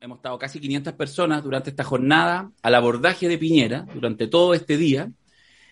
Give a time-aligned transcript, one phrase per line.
[0.00, 4.76] hemos estado casi 500 personas durante esta jornada al abordaje de Piñera durante todo este
[4.76, 5.10] día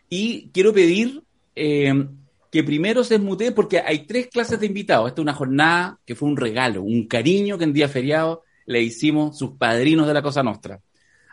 [0.08, 1.22] y quiero pedir
[1.56, 2.06] eh,
[2.50, 5.08] que primero se esmute porque hay tres clases de invitados.
[5.08, 8.82] Esta es una jornada que fue un regalo, un cariño que en día feriado le
[8.82, 10.80] hicimos sus padrinos de la Cosa Nostra.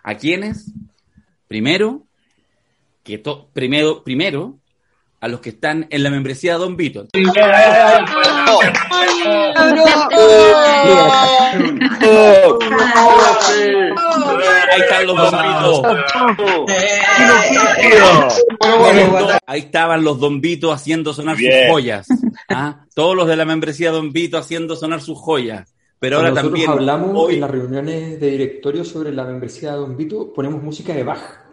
[0.04, 0.72] ¿A quiénes?
[1.48, 2.06] Primero,
[3.04, 3.22] que
[3.54, 4.60] primero, primero,
[5.20, 7.08] a los que están en la membresía de Don Vito.
[14.72, 15.36] Ahí están los Don
[19.46, 20.42] Ahí estaban los Don
[20.72, 22.08] haciendo sonar sus joyas.
[22.50, 22.86] ¿ah?
[22.94, 25.74] Todos los de la membresía Don Vito haciendo sonar sus joyas.
[26.00, 26.70] Pero ahora Nosotros también.
[26.70, 31.04] hablamos en las reuniones de directorio sobre la membresía de Don Vito, ponemos música de
[31.04, 31.46] Bach.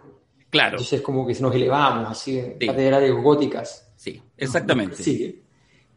[0.49, 0.71] Claro.
[0.71, 3.91] Entonces es como que nos elevamos así en catedrales góticas.
[3.95, 5.01] Sí, exactamente.
[5.01, 5.41] Sí.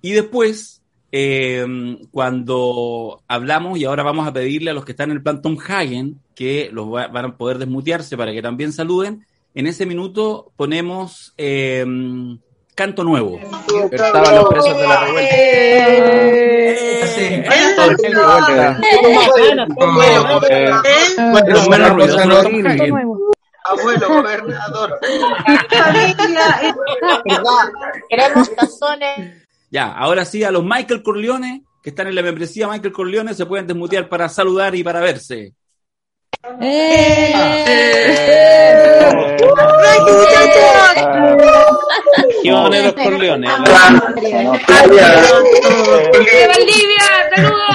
[0.01, 0.83] Y después,
[1.13, 1.65] eh,
[2.11, 5.57] cuando hablamos, y ahora vamos a pedirle a los que están en el plan Tom
[5.67, 11.33] Hagen, que los van a poder desmutearse para que también saluden, en ese minuto ponemos
[11.39, 11.85] eh,
[12.75, 13.41] Canto Nuevo.
[13.91, 15.37] Estaban los presos de la revuelta.
[23.65, 25.01] Abuelo gobernador.
[28.11, 29.46] Queremos tazones.
[29.71, 33.45] Ya, ahora sí, a los Michael Corleone, que están en la membresía Michael Corleone, se
[33.47, 35.53] pueden desmutear para saludar y para verse.
[36.61, 37.33] ¡Eh!
[37.67, 39.07] ¡Eh!
[42.45, 43.51] Los Corleones.
[43.51, 43.57] ¡De
[46.47, 47.07] Valdivia!
[47.35, 47.67] ¡Saludos!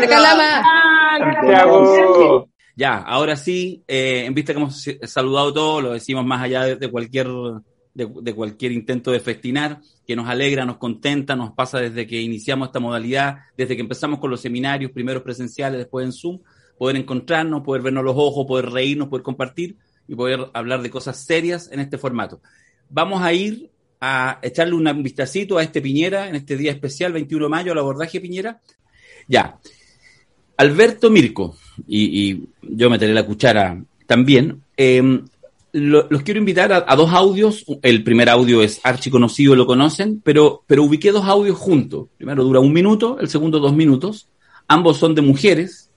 [0.00, 0.62] ¡De Calama!
[2.78, 6.90] Ya, ahora sí, eh, en vista que hemos saludado todos, lo decimos más allá de,
[6.90, 7.26] cualquier
[7.94, 12.68] de, cualquier intento de festinar, que nos alegra, nos contenta, nos pasa desde que iniciamos
[12.68, 16.40] esta modalidad, desde que empezamos con los seminarios, primeros presenciales, después en Zoom,
[16.76, 21.16] poder encontrarnos, poder vernos los ojos, poder reírnos, poder compartir y poder hablar de cosas
[21.24, 22.42] serias en este formato.
[22.90, 23.70] Vamos a ir
[24.02, 27.78] a echarle un vistacito a este Piñera en este día especial, 21 de mayo, al
[27.78, 28.60] abordaje Piñera.
[29.26, 29.58] Ya,
[30.56, 31.56] Alberto Mirko,
[31.86, 35.24] y, yo meteré la cuchara también, em,
[35.72, 37.66] los quiero invitar a, dos audios.
[37.82, 42.08] El primer audio es archiconocido, lo conocen, pero, pero ubiqué dos audios juntos.
[42.16, 44.28] Primero dura un minuto, el segundo dos minutos.
[44.68, 45.90] Ambos son de mujeres.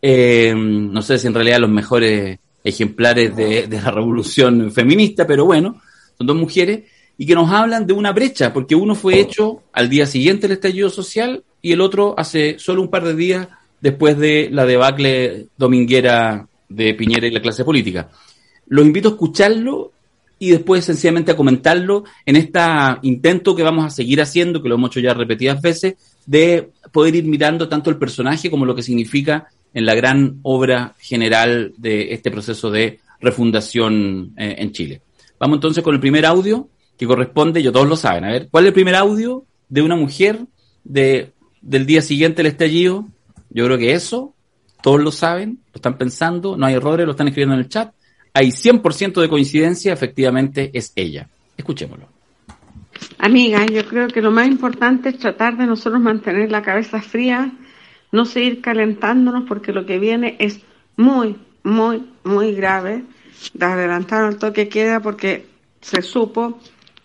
[0.00, 5.44] Em, no sé si en realidad los mejores ejemplares de, de, la revolución feminista, pero
[5.44, 5.78] bueno,
[6.16, 6.84] son dos mujeres
[7.18, 10.56] y que nos hablan de una brecha, porque uno fue hecho al día siguiente del
[10.56, 13.48] estallido social y el otro hace solo un par de días
[13.80, 18.10] después de la debacle dominguera de Piñera y la clase política.
[18.66, 19.92] Los invito a escucharlo
[20.38, 22.60] y después sencillamente a comentarlo en este
[23.02, 25.94] intento que vamos a seguir haciendo, que lo hemos hecho ya repetidas veces,
[26.26, 30.94] de poder ir mirando tanto el personaje como lo que significa en la gran obra
[30.98, 35.02] general de este proceso de refundación eh, en Chile.
[35.38, 38.64] Vamos entonces con el primer audio que corresponde, yo todos lo saben, a ver, ¿cuál
[38.64, 40.40] es el primer audio de una mujer
[40.84, 43.06] de, del día siguiente del estallido
[43.50, 44.34] yo creo que eso,
[44.82, 47.92] todos lo saben, lo están pensando, no hay errores, lo están escribiendo en el chat.
[48.34, 51.28] Hay 100% de coincidencia, efectivamente es ella.
[51.56, 52.06] Escuchémoslo.
[53.18, 57.52] Amiga, yo creo que lo más importante es tratar de nosotros mantener la cabeza fría,
[58.12, 60.60] no seguir calentándonos porque lo que viene es
[60.96, 63.04] muy, muy, muy grave.
[63.60, 65.46] Adelantaron el toque queda porque
[65.80, 66.60] se supo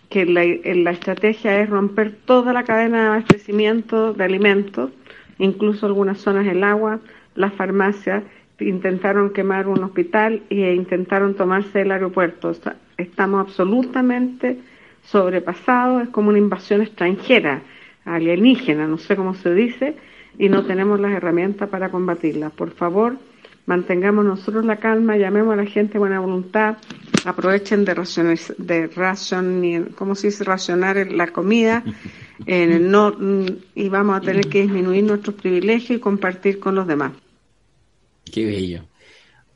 [0.09, 4.91] que la, la estrategia es romper toda la cadena de abastecimiento de alimentos
[5.37, 6.99] incluso algunas zonas del agua,
[7.35, 8.23] las farmacias
[8.59, 12.51] intentaron quemar un hospital e intentaron tomarse el aeropuerto.
[12.97, 14.59] estamos absolutamente
[15.03, 17.61] sobrepasados, es como una invasión extranjera,
[18.05, 19.95] alienígena, no sé cómo se dice,
[20.37, 22.49] y no tenemos las herramientas para combatirla.
[22.49, 23.17] Por favor,
[23.65, 26.77] mantengamos nosotros la calma, llamemos a la gente buena voluntad,
[27.25, 30.43] aprovechen de racionar, de ration, ¿cómo se dice?
[30.43, 31.83] racionar la comida,
[32.45, 33.45] eh, no, mm,
[33.75, 37.13] y vamos a tener que disminuir nuestros privilegios y compartir con los demás.
[38.31, 38.83] Qué bello.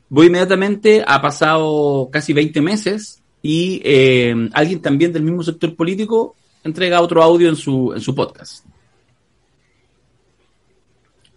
[0.08, 6.34] Voy inmediatamente, ha pasado casi 20 meses y eh, alguien también del mismo sector político
[6.64, 8.64] entrega otro audio en su, en su podcast.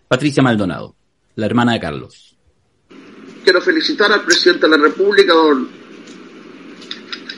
[0.07, 0.95] Patricia Maldonado,
[1.35, 2.30] la hermana de Carlos.
[3.43, 5.67] Quiero felicitar al presidente de la República, don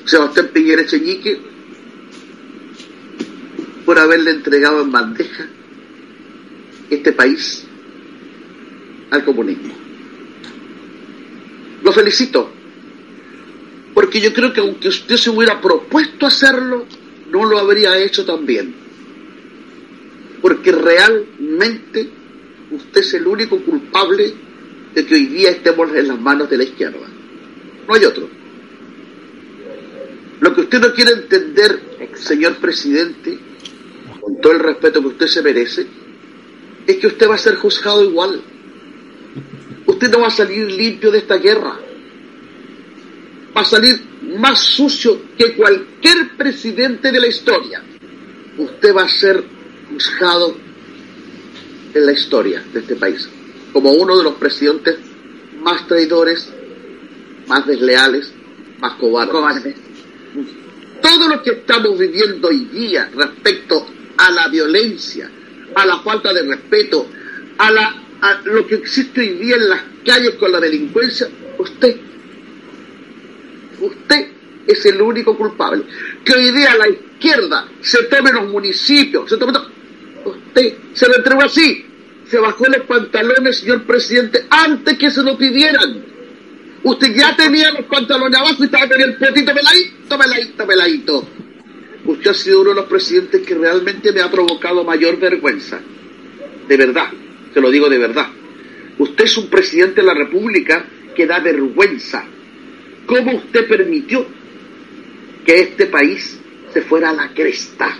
[0.05, 1.39] Sebastián Piñera Echeñique,
[3.85, 5.47] por haberle entregado en bandeja
[6.89, 7.65] este país
[9.11, 9.73] al comunismo.
[11.83, 12.49] Lo felicito,
[13.93, 16.85] porque yo creo que aunque usted se hubiera propuesto hacerlo,
[17.31, 18.83] no lo habría hecho tan bien.
[20.43, 22.09] porque realmente
[22.69, 24.33] usted es el único culpable
[24.93, 27.07] de que hoy día estemos en las manos de la izquierda.
[27.87, 28.29] No hay otro.
[30.39, 33.37] Lo que usted no quiere entender, señor presidente,
[34.19, 35.87] con todo el respeto que usted se merece,
[36.85, 38.41] es que usted va a ser juzgado igual.
[39.85, 41.79] Usted no va a salir limpio de esta guerra.
[43.55, 44.01] Va a salir
[44.37, 47.83] más sucio que cualquier presidente de la historia.
[48.57, 49.43] Usted va a ser
[49.91, 50.55] juzgado
[51.93, 53.29] en la historia de este país
[53.73, 54.97] como uno de los presidentes
[55.59, 56.47] más traidores,
[57.47, 58.31] más desleales,
[58.79, 59.75] más cobardes.
[61.01, 63.85] Todo lo que estamos viviendo hoy día respecto
[64.17, 65.29] a la violencia,
[65.75, 67.07] a la falta de respeto,
[67.57, 71.27] a, la, a lo que existe hoy día en las calles con la delincuencia,
[71.57, 71.97] usted,
[73.81, 74.27] usted
[74.67, 75.83] es el único culpable.
[76.23, 79.53] Que hoy día la izquierda se tome los municipios, se tome
[80.25, 81.85] usted se lo entregó así,
[82.33, 86.03] se bajó los pantalones, señor presidente, antes que se lo pidieran.
[86.81, 91.27] Usted ya tenía los pantalones abajo y estaba con el potito peladito, peladito, peladito.
[92.05, 95.79] Usted ha sido uno de los presidentes que realmente me ha provocado mayor vergüenza.
[96.67, 97.09] De verdad,
[97.53, 98.29] te lo digo de verdad.
[98.97, 102.25] Usted es un presidente de la República que da vergüenza.
[103.05, 104.25] ¿Cómo usted permitió
[105.45, 106.39] que este país
[106.73, 107.95] se fuera a la cresta?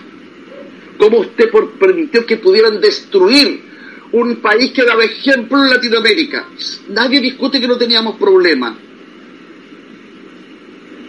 [0.98, 1.48] ¿Cómo usted
[1.78, 3.73] permitió que pudieran destruir
[4.14, 6.46] un país que daba ejemplo en Latinoamérica?
[6.88, 8.76] Nadie discute que no teníamos problemas.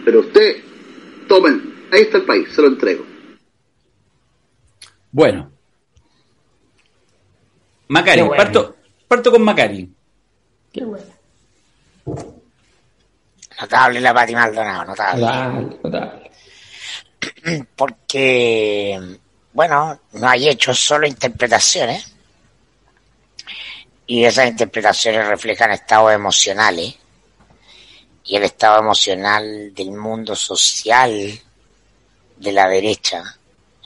[0.04, 0.56] Pero usted,
[1.28, 3.06] tomen, ahí está el país, se lo entrego.
[5.12, 5.50] Bueno.
[7.88, 8.42] Macari, bueno.
[8.42, 8.76] parto,
[9.06, 9.88] parto con Macari.
[10.72, 11.06] Qué bueno.
[13.60, 15.20] Notable la Pati Maldonado, notable.
[15.22, 16.30] Notable, notable.
[17.76, 19.00] Porque,
[19.52, 22.15] bueno, no hay hechos, solo interpretaciones.
[24.06, 26.94] Y esas interpretaciones reflejan estados emocionales.
[28.24, 31.40] Y el estado emocional del mundo social
[32.36, 33.22] de la derecha,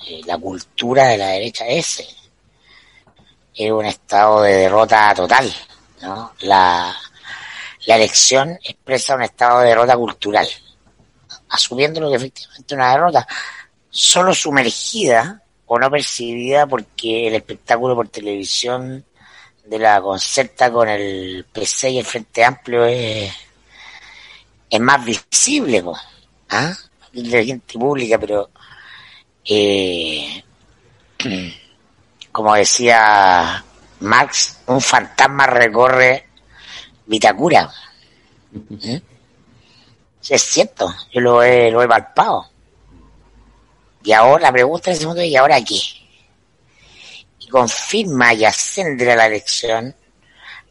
[0.06, 2.06] eh, la cultura de la derecha, ese
[3.54, 5.52] es un estado de derrota total.
[6.02, 6.32] ¿no?
[6.40, 6.96] La,
[7.86, 10.48] la elección expresa un estado de derrota cultural,
[11.48, 13.26] asumiendo lo que efectivamente una derrota,
[13.90, 19.04] solo sumergida o no percibida porque el espectáculo por televisión
[19.70, 23.32] de la concerta con el PC y el Frente Amplio es,
[24.68, 25.96] es más visible, po,
[26.48, 26.72] ¿ah?
[27.12, 28.50] de gente pública, pero
[29.44, 30.42] eh,
[32.32, 33.64] como decía
[34.00, 36.26] Marx, un fantasma recorre
[37.06, 37.72] Vitacura.
[38.82, 39.00] ¿Eh?
[40.28, 42.50] Es cierto, yo lo he, lo he palpado.
[44.02, 45.80] Y ahora, la pregunta es, ¿y ahora qué?
[47.50, 49.94] Confirma y ascende a la elección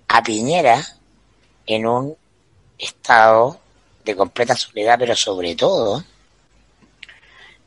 [0.07, 0.83] a Piñera
[1.65, 2.17] en un
[2.77, 3.59] estado
[4.03, 6.03] de completa soledad, pero sobre todo,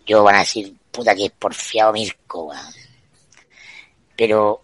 [0.06, 2.52] yo van a decir, puta que es porfiado Mirko.
[4.16, 4.62] Pero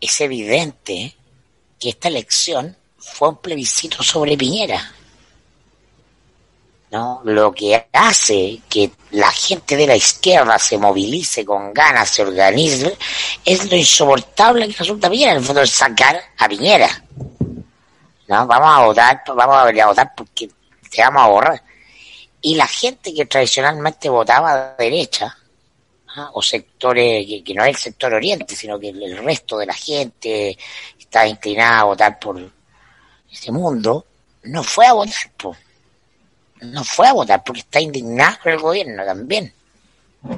[0.00, 1.14] es evidente
[1.78, 4.94] que esta elección fue un plebiscito sobre Piñera.
[6.92, 7.22] ¿No?
[7.24, 12.98] Lo que hace que la gente de la izquierda se movilice con ganas, se organice,
[13.42, 16.88] es lo insoportable que resulta Piñera, en el fondo sacar a Piñera.
[18.28, 18.46] ¿no?
[18.46, 20.50] Vamos a votar, vamos a votar porque
[20.90, 21.62] te vamos a borrar.
[22.42, 25.34] Y la gente que tradicionalmente votaba a derecha,
[26.14, 26.30] ¿ah?
[26.34, 29.74] o sectores que, que, no es el sector oriente, sino que el, resto de la
[29.74, 30.58] gente
[30.98, 32.38] está inclinada a votar por
[33.30, 34.04] este mundo,
[34.42, 35.56] no fue a votar, po.
[36.62, 39.52] No fue a votar porque está indignado con el gobierno también,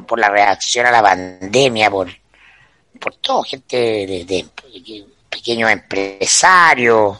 [0.07, 2.11] por la reacción a la pandemia, por,
[3.21, 4.47] todo, gente de,
[5.29, 7.19] pequeños empresarios,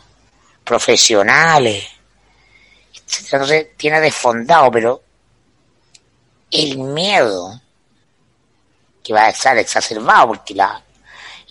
[0.63, 1.87] profesionales.
[3.21, 5.03] Entonces tiene desfondado, pero
[6.51, 7.61] el miedo
[9.03, 10.83] que va a estar exacerbado porque la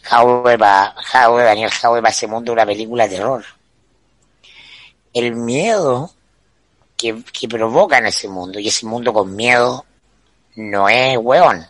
[0.01, 3.45] Jaue va, Daniel Jaue va ese mundo una película de terror.
[5.13, 6.12] El miedo
[6.97, 9.85] que, que provoca en ese mundo, y ese mundo con miedo
[10.55, 11.65] no es hueón,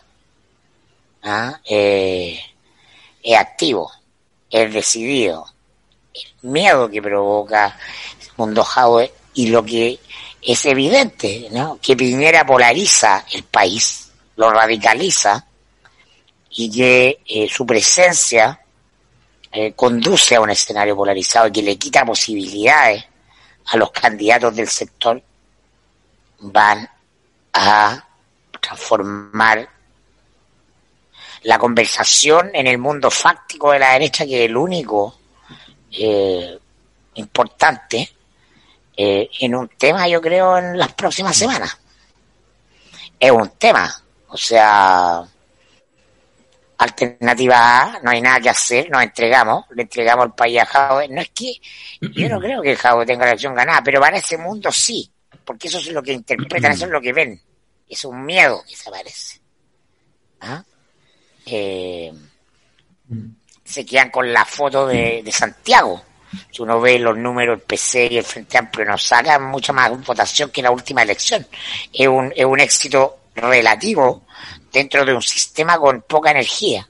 [1.23, 1.59] ¿ah?
[1.65, 2.39] eh,
[3.21, 3.91] es activo,
[4.49, 5.45] es decidido.
[6.13, 7.77] El miedo que provoca
[8.19, 9.99] ese mundo Jaue y lo que
[10.41, 11.79] es evidente, ¿no?
[11.81, 15.47] Que Piñera polariza el país, lo radicaliza,
[16.55, 18.59] y que eh, su presencia
[19.51, 23.05] eh, conduce a un escenario polarizado y que le quita posibilidades
[23.65, 25.21] a los candidatos del sector,
[26.39, 26.89] van
[27.53, 28.07] a
[28.59, 29.69] transformar
[31.43, 35.17] la conversación en el mundo fáctico de la derecha, que es el único
[35.91, 36.57] eh,
[37.15, 38.09] importante,
[38.95, 41.77] eh, en un tema, yo creo, en las próximas semanas.
[43.19, 43.93] Es un tema.
[44.29, 45.23] O sea,
[46.83, 51.01] alternativa A, no hay nada que hacer, nos entregamos, le entregamos el país a Jao.
[51.09, 51.53] No es que,
[52.01, 55.09] yo no creo que Jao tenga la elección ganada, pero para ese mundo sí,
[55.43, 57.39] porque eso es lo que interpretan, eso es lo que ven.
[57.87, 59.41] Es un miedo que se aparece.
[60.41, 60.63] ¿Ah?
[61.45, 62.11] Eh,
[63.63, 66.01] se quedan con la foto de, Santiago
[66.51, 70.03] si uno ve los números, el PC y el Frente Amplio nos sacan mucha más
[70.03, 71.45] votación que la última elección.
[71.91, 74.25] Es un, es un éxito relativo
[74.73, 76.89] dentro de un sistema con poca energía.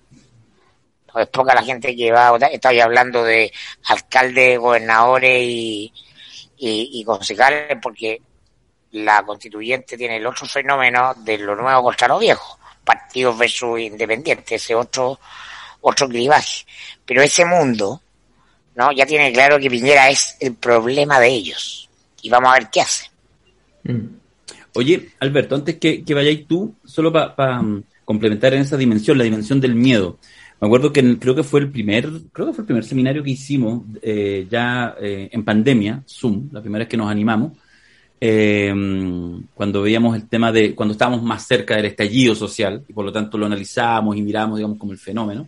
[1.16, 2.52] es poca la gente que va a votar.
[2.52, 3.52] Estoy hablando de
[3.84, 5.94] alcaldes, gobernadores y,
[6.58, 8.22] y, y concejales porque
[8.92, 12.58] la constituyente tiene el otro fenómeno de lo nuevo contra lo viejo.
[12.86, 15.20] Partidos versus independientes, ese otro,
[15.82, 16.66] otro clivaje.
[17.06, 18.02] Pero ese mundo,
[18.76, 18.92] ¿no?
[18.94, 21.90] Ya tiene claro que Piñera es el problema de ellos.
[22.22, 23.10] Y vamos a ver qué hace.
[23.84, 24.23] Mm.
[24.76, 29.24] Oye, Alberto, antes que, que vayáis tú, solo para um, complementar en esa dimensión, la
[29.24, 30.18] dimensión del miedo.
[30.60, 33.22] Me acuerdo que en, creo que fue el primer, creo que fue el primer seminario
[33.22, 37.52] que hicimos eh, ya eh, en pandemia, Zoom, la primera vez que nos animamos,
[38.20, 38.74] eh,
[39.54, 43.12] cuando veíamos el tema de, cuando estábamos más cerca del estallido social, y por lo
[43.12, 45.48] tanto lo analizábamos y mirábamos, digamos, como el fenómeno.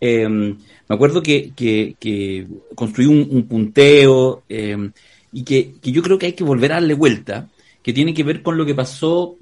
[0.00, 6.18] Eh, me acuerdo que, que, que construí un, un punteo y que, que, yo creo
[6.18, 7.48] que hay que volver a darle vuelta,
[7.86, 9.36] que tiene que ver con lo que pasó.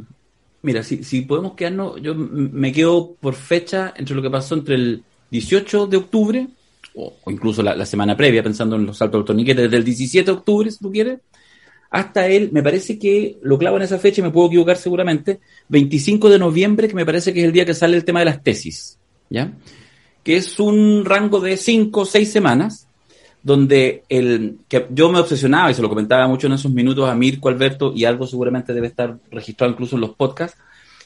[0.60, 5.02] Mira, si, podemos quedarnos, yo me quedo por fecha entre lo que pasó entre el
[5.30, 6.48] 18 de octubre,
[6.94, 10.36] o, incluso la, semana previa, pensando en los saltos del torniquete, desde el 17 de
[10.36, 11.20] octubre, si tú quieres,
[11.88, 15.40] hasta el, me parece que lo clavo en esa fecha, y me puedo equivocar seguramente,
[15.68, 18.26] 25 de noviembre, que me parece que es el día que sale el tema de
[18.26, 18.98] las tesis,
[19.30, 19.54] ¿ya?
[20.22, 22.88] que es un rango de cinco o seis semanas,
[23.44, 27.14] donde el, que yo me obsesionaba, y se lo comentaba mucho en esos minutos a
[27.14, 30.58] Mirko, Alberto, y algo seguramente debe estar registrado incluso en los podcasts,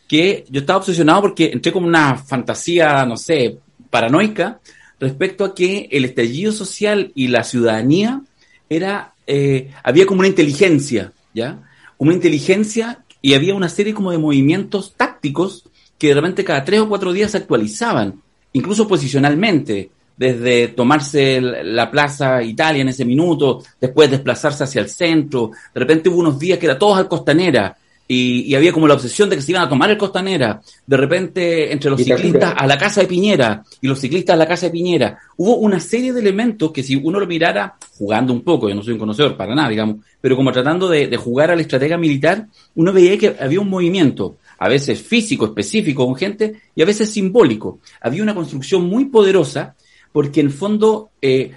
[0.06, 3.58] que yo estaba obsesionado porque entré como una fantasía, no sé,
[3.90, 4.60] paranoica,
[5.00, 8.22] respecto a que el estallido social y la ciudadanía
[8.70, 11.68] era, eh, había como una inteligencia, ¿ya?
[11.98, 15.64] Una inteligencia y había una serie como de movimientos tácticos
[15.98, 21.90] que de repente cada tres o cuatro días se actualizaban incluso posicionalmente, desde tomarse la
[21.90, 26.58] Plaza Italia en ese minuto, después desplazarse hacia el centro, de repente hubo unos días
[26.58, 27.76] que era todos al Costanera,
[28.10, 30.96] y, y, había como la obsesión de que se iban a tomar el Costanera, de
[30.96, 34.64] repente entre los ciclistas a la casa de Piñera y los ciclistas a la casa
[34.64, 38.66] de Piñera, hubo una serie de elementos que si uno lo mirara jugando un poco,
[38.66, 41.54] yo no soy un conocedor para nada, digamos, pero como tratando de, de jugar a
[41.54, 42.46] la estrategia militar,
[42.76, 47.10] uno veía que había un movimiento a veces físico, específico con gente, y a veces
[47.10, 47.78] simbólico.
[48.00, 49.76] Había una construcción muy poderosa
[50.12, 51.52] porque en fondo eh,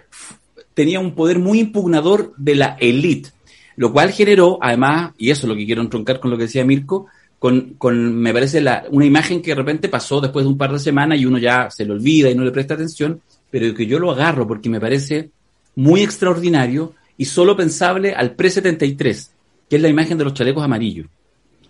[0.74, 3.29] tenía un poder muy impugnador de la élite,
[3.75, 6.65] lo cual generó, además, y eso es lo que quiero entroncar con lo que decía
[6.65, 7.08] Mirko,
[7.39, 10.72] con, con me parece, la, una imagen que de repente pasó después de un par
[10.72, 13.88] de semanas y uno ya se le olvida y no le presta atención, pero que
[13.88, 15.31] yo lo agarro porque me parece
[15.75, 19.29] muy extraordinario y solo pensable al pre-73,
[19.70, 21.08] que es la imagen de los chalecos amarillos.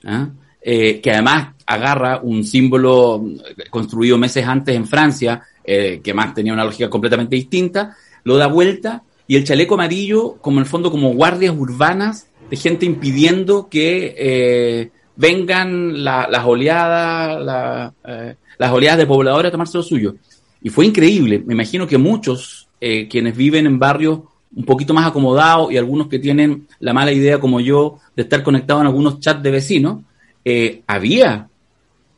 [0.04, 0.30] ¿Ah?
[0.62, 3.24] eh, que además agarra un símbolo
[3.70, 8.48] construido meses antes en Francia, eh, que más tenía una lógica completamente distinta, lo da
[8.48, 13.70] vuelta y el chaleco amarillo, como en el fondo, como guardias urbanas de gente impidiendo
[13.70, 20.16] que eh, vengan la, las oleadas, eh, las oleadas de pobladores a tomarse lo suyo.
[20.62, 21.42] Y fue increíble.
[21.46, 24.20] Me imagino que muchos eh, quienes viven en barrios
[24.54, 28.44] un poquito más acomodados y algunos que tienen la mala idea como yo de estar
[28.44, 30.00] conectados en algunos chats de vecinos,
[30.88, 31.48] había,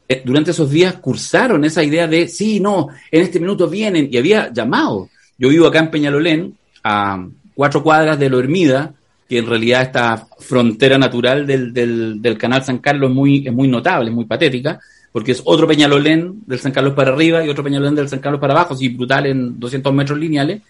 [0.07, 4.17] eh, durante esos días cursaron esa idea de, sí, no, en este minuto vienen, y
[4.17, 5.09] había llamado.
[5.37, 8.93] Yo vivo acá en Peñalolén, a cuatro cuadras de Lo Hermida,
[9.27, 13.67] que en realidad esta frontera natural del, del, canal San Carlos es muy, es muy
[13.67, 14.79] notable, es muy patética,
[15.11, 18.41] porque es otro Peñalolén del San Carlos para arriba y otro Peñalolén del San Carlos
[18.41, 20.61] para abajo, así brutal en 200 metros lineales,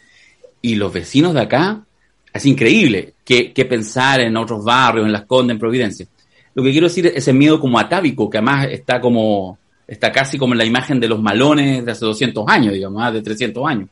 [0.61, 1.81] y los vecinos de acá,
[2.31, 6.07] es increíble que, que pensar en otros barrios, en Las Condes, en Providencia.
[6.55, 9.57] Lo que quiero decir es ese miedo como atávico, que además está como,
[9.87, 13.13] está casi como en la imagen de los malones de hace 200 años, digamos, más
[13.13, 13.89] de 300 años.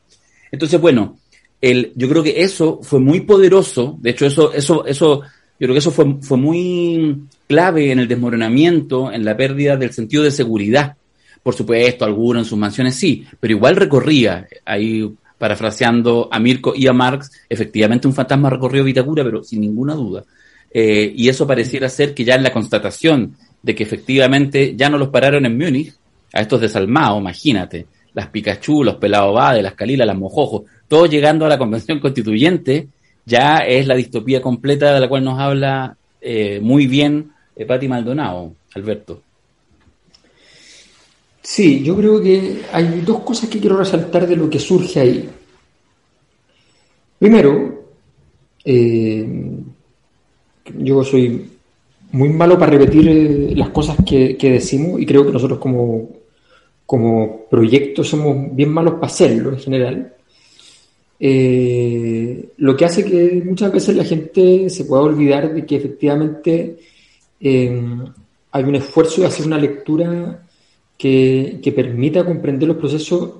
[0.50, 1.18] Entonces, bueno,
[1.60, 5.26] el, yo creo que eso fue muy poderoso, de hecho eso, eso, eso, yo
[5.58, 10.22] creo que eso fue, fue muy clave en el desmoronamiento, en la pérdida del sentido
[10.22, 10.96] de seguridad.
[11.42, 16.86] Por supuesto, algunos en sus mansiones sí, pero igual recorría, ahí parafraseando a Mirko y
[16.86, 20.24] a Marx, efectivamente un fantasma recorrió Vitacura, pero sin ninguna duda.
[20.74, 24.98] Eh, y eso pareciera ser que ya en la constatación de que efectivamente ya no
[24.98, 25.94] los pararon en Múnich,
[26.32, 31.44] a estos desalmados, imagínate, las Pikachu, los Pelado Bade, las Calila, las Mojojos, todos llegando
[31.44, 32.88] a la convención constituyente,
[33.24, 37.88] ya es la distopía completa de la cual nos habla eh, muy bien eh, Patti
[37.88, 39.22] Maldonado, Alberto.
[41.42, 45.28] Sí, yo creo que hay dos cosas que quiero resaltar de lo que surge ahí.
[47.18, 47.84] Primero,
[48.64, 49.26] eh,
[50.78, 51.50] yo soy
[52.12, 56.10] muy malo para repetir eh, las cosas que, decimos y creo que nosotros como,
[56.86, 60.14] como proyecto somos bien malos para hacerlo en general.
[61.18, 66.76] Eh, lo que hace que muchas veces la gente se pueda olvidar de que efectivamente
[67.40, 70.42] hay un esfuerzo de hacer una lectura
[70.96, 73.30] que, que permita comprender los procesos,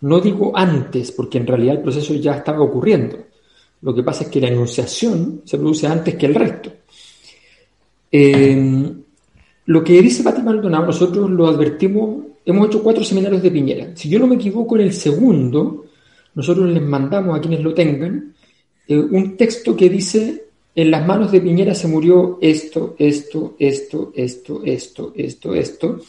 [0.00, 3.18] no digo antes, porque en realidad el proceso ya estaba ocurriendo.
[3.82, 6.72] Lo que pasa es que la enunciación se produce antes que el resto.
[8.10, 8.92] Eh,
[9.66, 13.90] lo que dice Pati Maldonado, nosotros lo advertimos, hemos hecho cuatro seminarios de Piñera.
[13.94, 15.84] Si yo no me equivoco, en el segundo,
[16.34, 18.34] nosotros les mandamos a quienes lo tengan
[18.88, 24.12] eh, un texto que dice, en las manos de Piñera se murió esto, esto, esto,
[24.14, 26.00] esto, esto, esto, esto,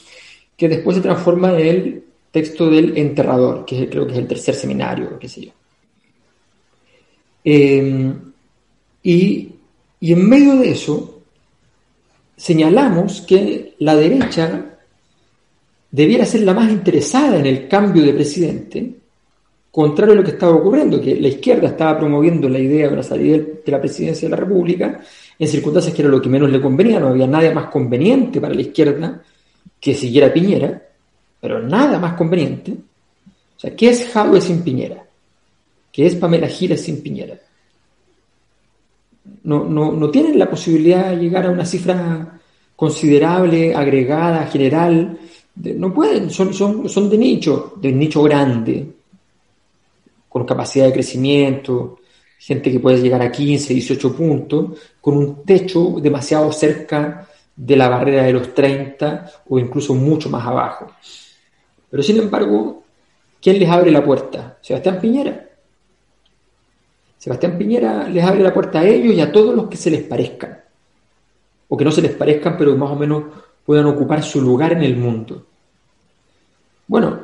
[0.55, 4.55] que después se transforma en el texto del enterrador, que creo que es el tercer
[4.55, 5.51] seminario, qué sé yo.
[7.43, 8.13] Eh,
[9.03, 9.55] y,
[10.01, 11.21] en medio de eso,
[12.35, 14.65] señalamos que la derecha
[15.91, 18.95] debiera ser la más interesada en el cambio de presidente,
[19.71, 23.03] contrario a lo que estaba ocurriendo, que la izquierda estaba promoviendo la idea de una
[23.03, 24.99] salida de la presidencia de la República
[25.37, 28.53] en circunstancias que era lo que menos le convenía, no había nada más conveniente para
[28.53, 29.21] la izquierda
[29.79, 30.81] que siguiera Piñera,
[31.39, 32.71] pero nada más conveniente.
[32.71, 35.08] O sea, ¿qué es Jadwe sin Piñera?
[35.91, 37.39] ¿Qué es Pamela Giles sin Piñera?
[39.43, 42.39] no, no, no tienen la posibilidad de llegar a una cifra
[42.75, 45.17] considerable, agregada, general.
[45.55, 48.87] no pueden, son, son, son de nicho, de nicho grande,
[50.27, 51.99] con capacidad de crecimiento,
[52.37, 57.89] gente que puede llegar a 15, 18 puntos, con un techo demasiado cerca de la
[57.89, 60.87] barrera de los 30 o incluso mucho más abajo.
[61.89, 62.83] Pero sin embargo,
[63.41, 64.57] ¿quién les abre la puerta?
[64.61, 65.48] Sebastián Piñera.
[67.19, 70.03] Sebastián Piñera les abre la puerta a ellos y a todos los que se les
[70.03, 70.57] parezcan,
[71.67, 73.23] o que no se les parezcan, pero más o menos
[73.65, 75.45] puedan ocupar su lugar en el mundo.
[76.87, 77.19] Bueno,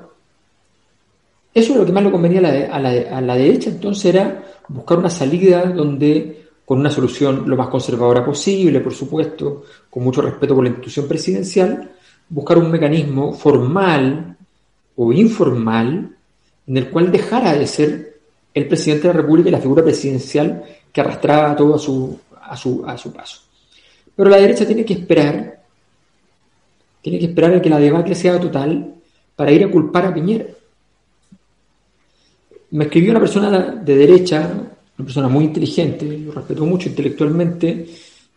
[1.54, 5.00] eso es lo que más le convenía a la, a la derecha, entonces era buscar
[5.00, 10.54] una salida donde, con una solución lo más conservadora posible, por supuesto, con mucho respeto
[10.54, 11.90] por la institución presidencial,
[12.28, 14.36] buscar un mecanismo formal
[14.98, 16.16] o informal
[16.68, 18.15] en el cual dejara de ser
[18.56, 22.56] el presidente de la República y la figura presidencial que arrastraba todo a su, a
[22.56, 23.42] su, a su paso.
[24.16, 25.62] Pero la derecha tiene que esperar,
[27.02, 28.96] tiene que esperar a que la debacle sea total
[29.36, 30.46] para ir a culpar a Piñera.
[32.72, 34.50] Me escribió una persona de derecha,
[34.98, 37.88] una persona muy inteligente, lo respeto mucho intelectualmente,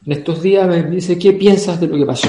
[0.05, 2.29] en estos días me dice, ¿qué piensas de lo que pasó?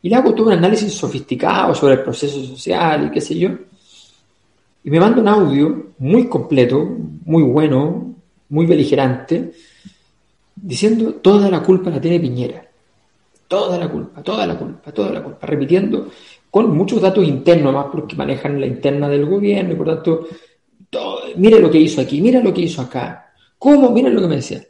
[0.00, 3.50] Y le hago todo un análisis sofisticado sobre el proceso social y qué sé yo.
[4.84, 8.14] Y me manda un audio muy completo, muy bueno,
[8.50, 9.52] muy beligerante,
[10.54, 12.68] diciendo toda la culpa la tiene Piñera.
[13.48, 15.46] Toda la culpa, toda la culpa, toda la culpa.
[15.46, 16.08] Repitiendo
[16.50, 20.26] con muchos datos internos más porque manejan la interna del gobierno y por tanto,
[21.36, 23.32] mire lo que hizo aquí, mira lo que hizo acá.
[23.58, 23.90] ¿Cómo?
[23.90, 24.62] Mira lo que me decía.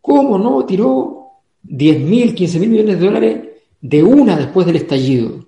[0.00, 1.30] ¿Cómo no tiró
[1.64, 3.40] 10 mil, 15 mil millones de dólares
[3.80, 5.45] de una después del estallido?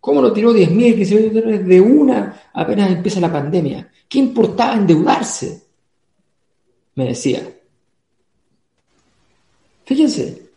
[0.00, 3.90] ¿Cómo no tiró 10 mil, 15 mil dólares de una apenas empieza la pandemia?
[4.08, 5.62] ¿Qué importaba endeudarse?
[6.94, 7.46] Me decía.
[9.84, 10.50] Fíjense.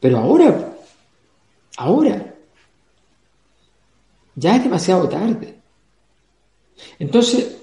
[0.00, 0.74] Pero ahora,
[1.76, 2.34] ahora,
[4.34, 5.54] ya es demasiado tarde.
[6.98, 7.56] Entonces,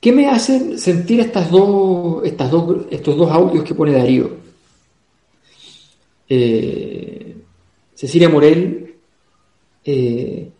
[0.00, 4.38] ¿qué me hacen sentir estas dos, estas dos, estos dos audios que pone Darío?
[6.28, 7.36] Eh,
[7.94, 8.89] Cecilia Morel
[9.84, 10.50] eh,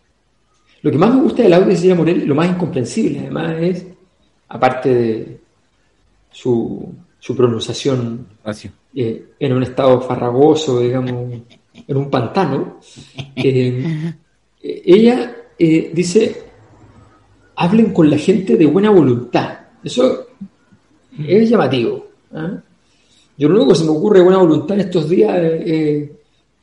[0.83, 3.87] lo que más me gusta del audio de Cecilia Morel, lo más incomprensible además es,
[4.49, 5.41] aparte de
[6.31, 8.27] su, su pronunciación
[8.95, 11.41] eh, en un estado farragoso, digamos,
[11.87, 12.81] en un pantano,
[13.37, 14.15] eh,
[14.63, 16.43] ella dice,
[17.57, 19.59] hablen con la gente de buena voluntad.
[19.85, 20.27] Eso
[21.19, 22.07] es llamativo.
[22.33, 22.63] ¿ah?
[23.37, 26.11] Yo lo único que se me ocurre de buena voluntad en estos días es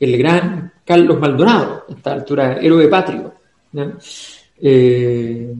[0.00, 3.34] el gran Carlos Maldonado, a esta altura, héroe patrio,
[4.58, 5.54] eh,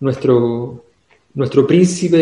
[0.00, 0.86] nuestro,
[1.34, 2.18] nuestro príncipe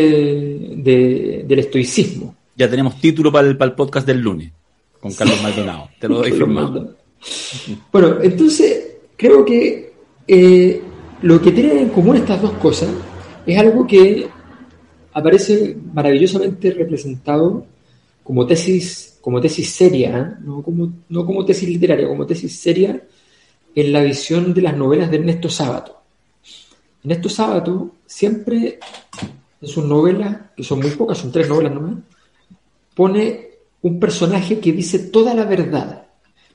[0.76, 2.35] del estoicismo.
[2.54, 4.52] Ya tenemos título para el, podcast del lunes,
[5.00, 6.96] con Carlos Maldonado, te lo doy firmado.
[7.90, 9.94] Bueno, entonces creo que
[10.28, 10.83] eh,
[11.22, 12.90] lo que tienen en común estas dos cosas
[13.46, 14.28] es algo que
[15.14, 17.64] aparece maravillosamente representado
[18.22, 20.37] como tesis, como tesis seria, ¿eh?
[20.44, 23.02] no, como, no como tesis literaria, como tesis seria
[23.74, 25.96] en la visión de las novelas de Ernesto Sábato.
[27.02, 28.78] Ernesto Sábato siempre
[29.62, 31.94] en sus novelas, que son muy pocas, son tres novelas nomás,
[32.94, 33.48] pone
[33.80, 36.06] un personaje que dice toda la verdad,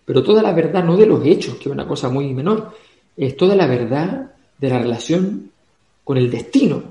[0.06, 2.78] pero toda la verdad no de los hechos, que es una cosa muy menor,
[3.18, 5.50] es toda la verdad de la relación
[6.04, 6.84] con el destino,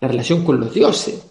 [0.00, 1.26] la relación con los dioses,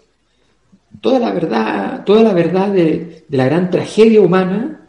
[1.00, 4.88] toda la verdad, toda la verdad de, la gran tragedia humana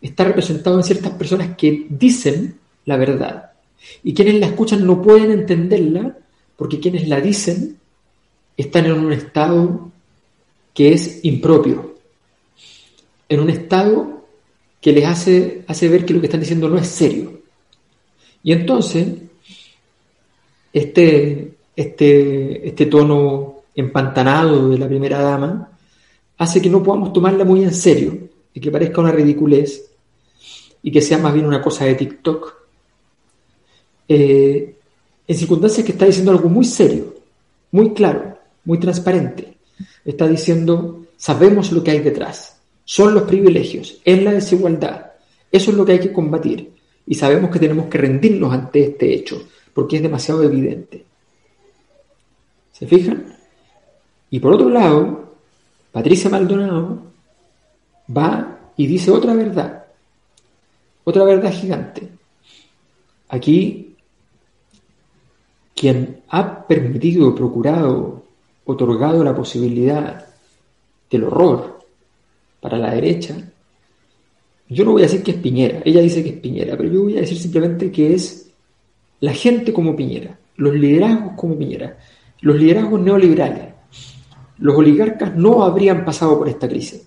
[0.00, 3.52] está representado en ciertas personas que dicen la verdad.
[4.02, 6.16] Y quienes la escuchan no pueden entenderla
[6.56, 7.78] porque quienes la dicen
[8.56, 9.90] están en un estado
[10.74, 11.96] que es impropio,
[13.28, 14.26] en un estado
[14.80, 17.42] que les hace, hace ver que lo que están diciendo no es serio.
[18.42, 19.06] Y entonces,
[20.72, 25.70] este, este, este tono empantanado de la primera dama
[26.36, 29.90] hace que no podamos tomarla muy en serio y que parezca una ridiculez
[30.82, 32.54] y que sea más bien una cosa de TikTok,
[34.08, 34.74] eh,
[35.26, 37.14] en circunstancias que está diciendo algo muy serio,
[37.72, 39.58] muy claro, muy transparente.
[40.04, 45.12] Está diciendo, sabemos lo que hay detrás, son los privilegios, es la desigualdad,
[45.52, 46.72] eso es lo que hay que combatir
[47.06, 51.04] y sabemos que tenemos que rendirnos ante este hecho porque es demasiado evidente.
[52.72, 53.37] ¿Se fijan?
[54.30, 55.34] Y por otro lado,
[55.92, 57.02] Patricia Maldonado
[58.16, 59.86] va y dice otra verdad,
[61.04, 62.08] otra verdad gigante.
[63.28, 63.96] Aquí,
[65.74, 68.24] quien ha permitido, procurado,
[68.64, 70.26] otorgado la posibilidad
[71.10, 71.78] del horror
[72.60, 73.36] para la derecha,
[74.68, 77.02] yo no voy a decir que es Piñera, ella dice que es Piñera, pero yo
[77.04, 78.50] voy a decir simplemente que es
[79.20, 81.96] la gente como Piñera, los liderazgos como Piñera,
[82.40, 83.77] los liderazgos neoliberales.
[84.58, 87.02] Los oligarcas no habrían pasado por esta crisis,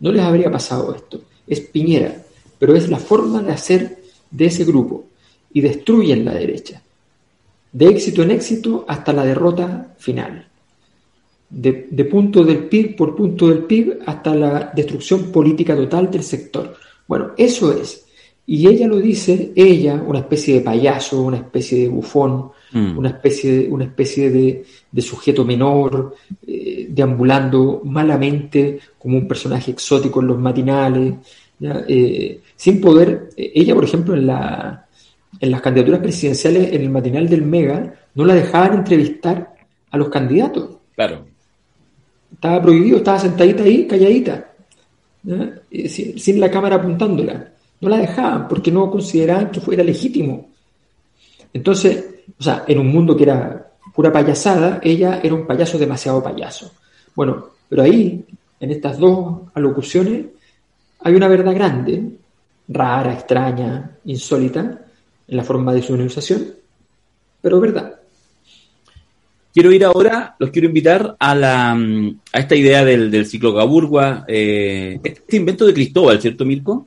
[0.00, 1.20] no les habría pasado esto.
[1.46, 2.22] Es Piñera,
[2.58, 3.98] pero es la forma de hacer
[4.30, 5.04] de ese grupo
[5.52, 6.82] y destruyen la derecha,
[7.72, 10.48] de éxito en éxito hasta la derrota final.
[11.48, 16.24] De, de, punto del PIB por punto del PIB hasta la destrucción política total del
[16.24, 16.74] sector.
[17.06, 18.05] Bueno, eso es.
[18.48, 22.96] Y ella lo dice, ella, una especie de payaso, una especie de bufón, mm.
[22.96, 26.14] una especie, una especie de, de sujeto menor,
[26.46, 31.14] eh, deambulando malamente como un personaje exótico en los matinales,
[31.60, 34.86] eh, sin poder, eh, ella por ejemplo en, la,
[35.40, 39.56] en las candidaturas presidenciales en el matinal del Mega, no la dejaban entrevistar
[39.90, 40.70] a los candidatos.
[40.94, 41.26] Claro.
[42.32, 44.52] Estaba prohibido, estaba sentadita ahí, calladita,
[45.88, 47.55] sin, sin la cámara apuntándola.
[47.80, 50.48] No la dejaban porque no consideraban que fuera legítimo.
[51.52, 52.04] Entonces,
[52.38, 56.72] o sea, en un mundo que era pura payasada, ella era un payaso demasiado payaso.
[57.14, 58.24] Bueno, pero ahí,
[58.60, 60.26] en estas dos alocuciones,
[61.00, 62.02] hay una verdad grande,
[62.68, 64.80] rara, extraña, insólita,
[65.28, 66.46] en la forma de su enunciación,
[67.40, 67.94] pero verdad.
[69.52, 74.24] Quiero ir ahora, los quiero invitar a, la, a esta idea del, del ciclo Gaburgua,
[74.28, 76.86] eh, este invento de Cristóbal, ¿cierto, Mirko?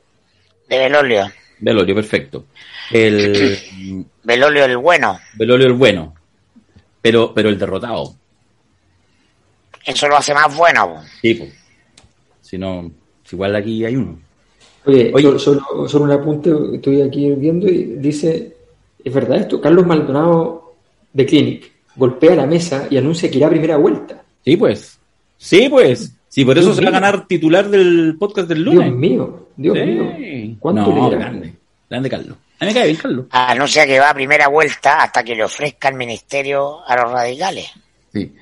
[0.70, 1.32] De Belolio.
[1.60, 2.46] Belolio, perfecto.
[2.92, 5.20] El, Belolio el bueno.
[5.34, 6.14] Belolio el bueno.
[7.02, 8.16] Pero, pero el derrotado.
[9.86, 11.04] Eso lo hace más bueno.
[11.22, 11.54] Sí, pues.
[12.42, 12.92] Si no,
[13.32, 14.20] igual aquí hay uno.
[14.86, 18.56] Oye, Oye solo, solo, un apunte, estoy aquí viendo y dice,
[19.04, 20.74] es verdad esto, Carlos Maldonado
[21.12, 24.24] de Clinic golpea la mesa y anuncia que irá a primera vuelta.
[24.44, 24.98] Sí, pues.
[25.38, 26.14] Sí, pues.
[26.40, 28.86] Sí, por eso Dios se va a ganar titular del podcast del lunes.
[28.86, 29.84] Dios mío, Dios sí.
[29.84, 30.56] mío.
[30.58, 31.54] ¿Cuánto no, grande,
[31.90, 32.38] grande Carlos.
[32.62, 33.26] A mí me cae bien Carlos.
[33.32, 37.70] Anuncia que va a primera vuelta hasta que le ofrezca el ministerio a los radicales.
[38.14, 38.34] Sí.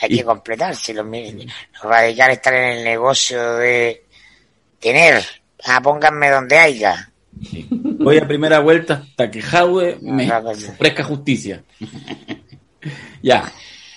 [0.00, 0.16] Hay y...
[0.16, 0.74] que completar.
[0.74, 1.46] Si los, los,
[1.80, 4.02] radicales están en el negocio de
[4.80, 5.22] tener,
[5.64, 7.08] ah, pónganme donde haya.
[7.40, 7.68] Sí.
[7.70, 11.62] Voy a primera vuelta hasta que Jaue me ofrezca justicia.
[13.22, 13.44] ya.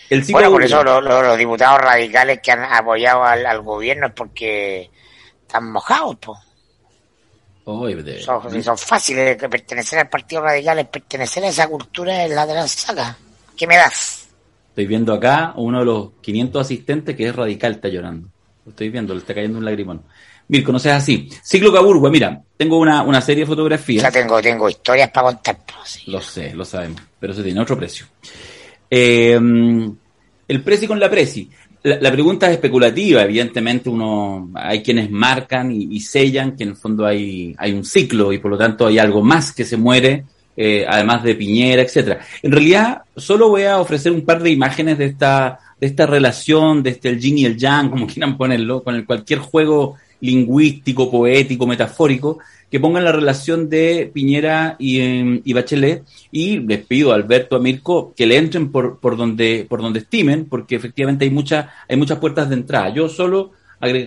[0.09, 4.07] El bueno, por eso los, los, los, diputados radicales que han apoyado al, al gobierno
[4.07, 4.89] es porque
[5.41, 6.39] están mojados, pues.
[7.69, 8.21] Oh, de...
[8.21, 12.53] son, fáciles de pertenecer al Partido Radical, es pertenecer a esa cultura de la de
[12.53, 13.17] la saga.
[13.57, 14.29] ¿Qué me das?
[14.69, 18.29] Estoy viendo acá uno de los 500 asistentes que es radical, está llorando.
[18.63, 20.01] Lo estoy viendo, le está cayendo un lagrimón.
[20.47, 21.27] Mirko, no seas así.
[21.43, 24.03] Ciclo Caburgua, mira, tengo una, una serie de fotografías.
[24.03, 25.57] Ya tengo, tengo historias para contar.
[25.83, 26.09] Sí.
[26.09, 28.05] Lo sé, lo sabemos, pero eso tiene otro precio.
[28.89, 29.39] Eh,
[30.47, 31.49] el Prezi con la Prezi.
[31.83, 37.05] La, pregunta es especulativa, evidentemente uno hay quienes marcan y, sellan que en el fondo
[37.05, 40.25] hay, hay un ciclo y por lo tanto hay algo más que se muere,
[40.57, 42.19] eh, además de Piñera, etcétera.
[42.41, 46.83] En realidad, solo voy a ofrecer un par de imágenes de esta, de esta relación,
[46.83, 51.11] de este el yin y el yang, como quieran ponerlo, con el cualquier juego lingüístico,
[51.11, 57.15] poético, metafórico, que pongan la relación de Piñera y, y, Bachelet y les pido a
[57.15, 61.31] Alberto, a Mirko, que le entren por, por, donde, por donde estimen, porque efectivamente hay,
[61.31, 62.93] mucha, hay muchas puertas de entrada.
[62.93, 63.51] Yo solo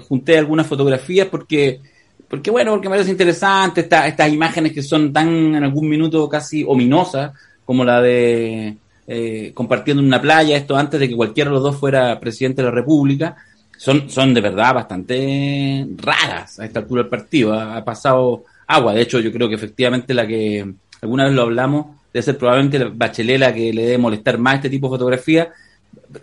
[0.08, 1.80] junté algunas fotografías porque,
[2.28, 6.28] porque bueno, porque me parece interesante esta, estas imágenes que son tan en algún minuto
[6.28, 7.32] casi ominosas,
[7.64, 11.62] como la de eh, compartiendo en una playa, esto antes de que cualquiera de los
[11.62, 13.36] dos fuera presidente de la República,
[13.80, 17.54] son, son de verdad bastante raras a esta altura del partido.
[17.54, 18.92] Ha, pasado agua.
[18.92, 22.78] De hecho, yo creo que efectivamente la que alguna vez lo hablamos, debe ser probablemente
[22.78, 25.48] la Bachelet la que le debe molestar más este tipo de fotografía,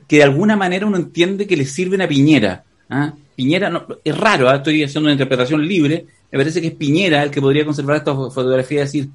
[0.07, 2.63] que de alguna manera uno entiende que le sirven a Piñera.
[2.91, 3.11] ¿ah?
[3.35, 4.57] Piñera, no, es raro, ¿ah?
[4.57, 8.13] estoy haciendo una interpretación libre, me parece que es Piñera el que podría conservar esta
[8.13, 9.09] fotografía y decir,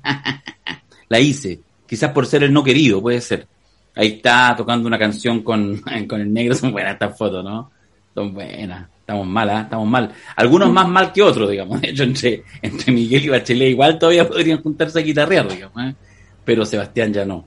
[1.09, 3.47] la hice, quizás por ser el no querido, puede ser.
[3.95, 7.71] Ahí está tocando una canción con, con el negro, son buenas estas fotos, ¿no?
[8.15, 8.89] Son buenas.
[9.01, 9.61] Estamos mal, ¿eh?
[9.63, 10.13] estamos mal.
[10.37, 11.81] Algunos más mal que otros, digamos.
[11.81, 15.77] De hecho, entre, entre Miguel y Bachelet igual todavía podrían juntarse a guitarrear, digamos.
[15.85, 15.95] ¿eh?
[16.45, 17.45] Pero Sebastián ya no.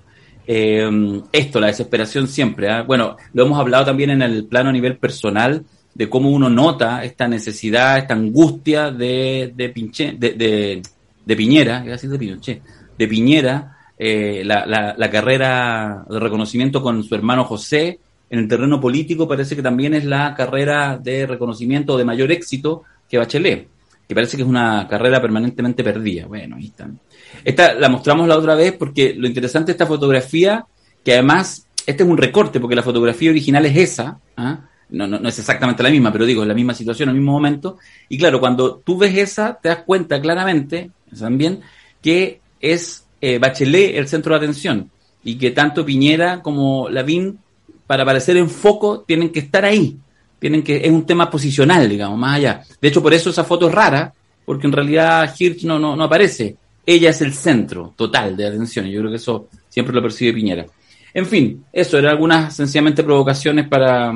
[0.48, 2.68] Eh, esto, la desesperación siempre.
[2.68, 2.82] ¿eh?
[2.82, 7.04] Bueno, lo hemos hablado también en el plano a nivel personal de cómo uno nota
[7.04, 10.82] esta necesidad, esta angustia de, de, Pinche, de, de,
[11.26, 12.62] de Piñera, iba a decir de Pinochet,
[12.98, 18.48] de Piñera, eh, la, la, la carrera de reconocimiento con su hermano José, en el
[18.48, 23.68] terreno político parece que también es la carrera de reconocimiento de mayor éxito que Bachelet,
[24.08, 26.26] que parece que es una carrera permanentemente perdida.
[26.26, 27.00] Bueno, ahí están.
[27.44, 30.66] Esta la mostramos la otra vez porque lo interesante de esta fotografía,
[31.04, 34.60] que además, este es un recorte, porque la fotografía original es esa, ¿ah?
[34.90, 37.32] no, no, no, es exactamente la misma, pero digo, es la misma situación, el mismo
[37.32, 37.78] momento.
[38.10, 41.62] Y claro, cuando tú ves esa, te das cuenta claramente, también,
[42.02, 44.90] que es eh, Bachelet el centro de atención
[45.24, 47.40] y que tanto Piñera como Lavín
[47.88, 49.98] para aparecer en foco tienen que estar ahí.
[50.40, 52.64] Tienen que, es un tema posicional, digamos, más allá.
[52.82, 54.14] De hecho, por eso esa foto es rara,
[54.46, 56.56] porque en realidad Hirsch no, aparece.
[56.86, 60.66] Ella es el centro total de atención, yo creo que eso siempre lo percibe Piñera.
[61.14, 64.14] En fin, eso, eran algunas sencillamente provocaciones para,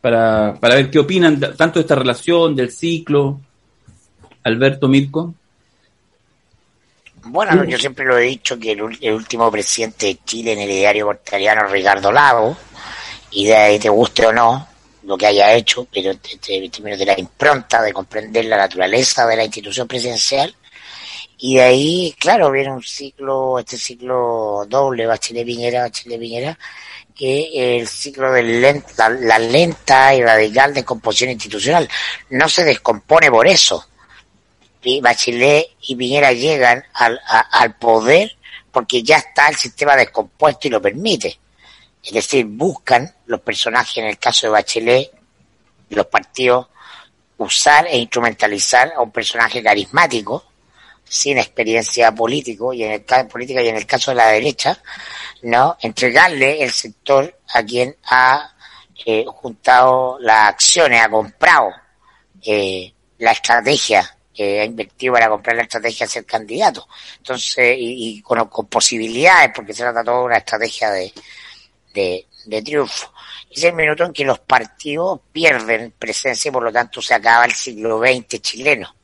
[0.00, 3.40] para, para ver qué opinan tanto de esta relación, del ciclo.
[4.44, 5.34] Alberto Mirko.
[7.26, 10.68] Bueno, yo siempre lo he dicho que el, el último presidente de Chile en el
[10.68, 12.54] diario portaliano, Ricardo Lago,
[13.34, 14.68] y de ahí te guste o no
[15.02, 19.36] lo que haya hecho, pero en términos de la impronta, de comprender la naturaleza de
[19.36, 20.54] la institución presidencial,
[21.38, 26.58] y de ahí, claro, viene un ciclo, este ciclo doble, Bachelet Piñera, Bachelet Piñera,
[27.14, 31.88] que el ciclo de la, lenta y radical descomposición institucional
[32.30, 33.84] no se descompone por eso.
[35.02, 38.36] Bachelet y Piñera llegan al, al poder
[38.72, 41.38] porque ya está el sistema descompuesto y lo permite.
[42.04, 45.10] Es decir, buscan los personajes, en el caso de Bachelet,
[45.88, 46.68] los partidos,
[47.38, 50.44] usar e instrumentalizar a un personaje carismático,
[51.04, 54.80] sin experiencia político y en el política y en el caso de la derecha,
[55.42, 58.54] no entregarle el sector a quien ha
[59.06, 61.70] eh, juntado las acciones, ha comprado
[62.42, 66.86] eh, la estrategia, eh, ha invertido para comprar la estrategia de ser candidato.
[67.18, 71.12] Entonces, y, y con, con, posibilidades, porque se trata toda una estrategia de,
[71.94, 73.12] de, de triunfo.
[73.50, 77.44] Es el minuto en que los partidos pierden presencia y por lo tanto se acaba
[77.44, 78.94] el siglo XX chileno,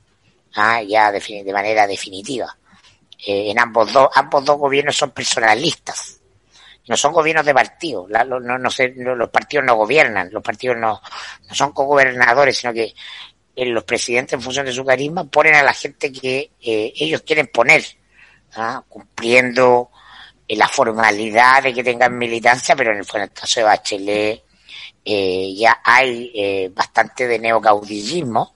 [0.57, 2.55] ah, ya de, de manera definitiva.
[3.27, 6.21] Eh, en ambos dos, ambos dos gobiernos son personalistas,
[6.89, 11.01] no son gobiernos de partido, los partidos no gobiernan, los partidos no,
[11.49, 12.95] no son co-gobernadores, sino que
[13.55, 17.23] eh, los presidentes en función de su carisma ponen a la gente que eh, ellos
[17.23, 17.85] quieren poner,
[18.57, 18.83] ¿ah?
[18.89, 19.91] cumpliendo
[20.57, 24.45] la formalidad de que tengan militancia, pero en el, en caso de Bachelet
[25.05, 28.55] eh, ya hay eh, bastante de neocaudillismo,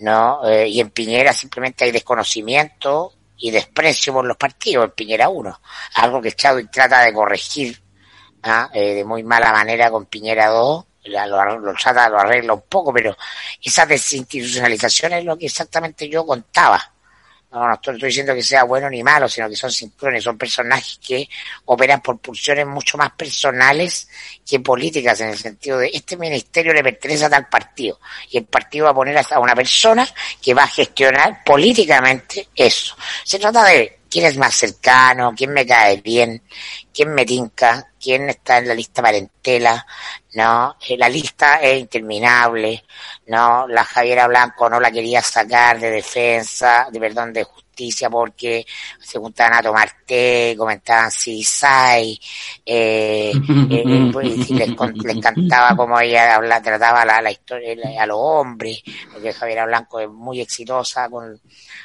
[0.00, 0.46] ¿no?
[0.46, 5.60] Eh, y en Piñera simplemente hay desconocimiento y desprecio por los partidos, en Piñera 1,
[5.94, 7.80] algo que Chávez trata de corregir
[8.42, 8.70] ¿ah?
[8.72, 12.64] eh, de muy mala manera con Piñera 2, lo, lo, lo, trata, lo arregla un
[12.68, 13.16] poco, pero
[13.62, 16.93] esa desinstitucionalización es lo que exactamente yo contaba.
[17.54, 20.98] No, no estoy, diciendo que sea bueno ni malo, sino que son sincrones, son personajes
[20.98, 21.28] que
[21.66, 24.08] operan por pulsiones mucho más personales
[24.44, 28.44] que políticas, en el sentido de este ministerio le pertenece a tal partido, y el
[28.46, 30.04] partido va a poner a una persona
[30.42, 32.96] que va a gestionar políticamente eso.
[33.22, 36.42] Se trata de quién es más cercano, quién me cae bien,
[36.92, 39.86] quién me tinca, quién está en la lista parentela,
[40.34, 40.76] ¿no?
[40.88, 42.84] Eh, la lista es interminable,
[43.26, 43.66] ¿no?
[43.68, 48.64] La Javiera Blanco no la quería sacar de defensa, de perdón, de justicia porque
[49.00, 52.18] se juntaban a tomar té, comentaban si sai,
[52.66, 53.32] eh,
[53.70, 59.32] eh, pues, les, encantaba cómo ella habla, trataba la, la historia a los hombres, porque
[59.32, 61.40] Javiera Blanco es muy exitosa con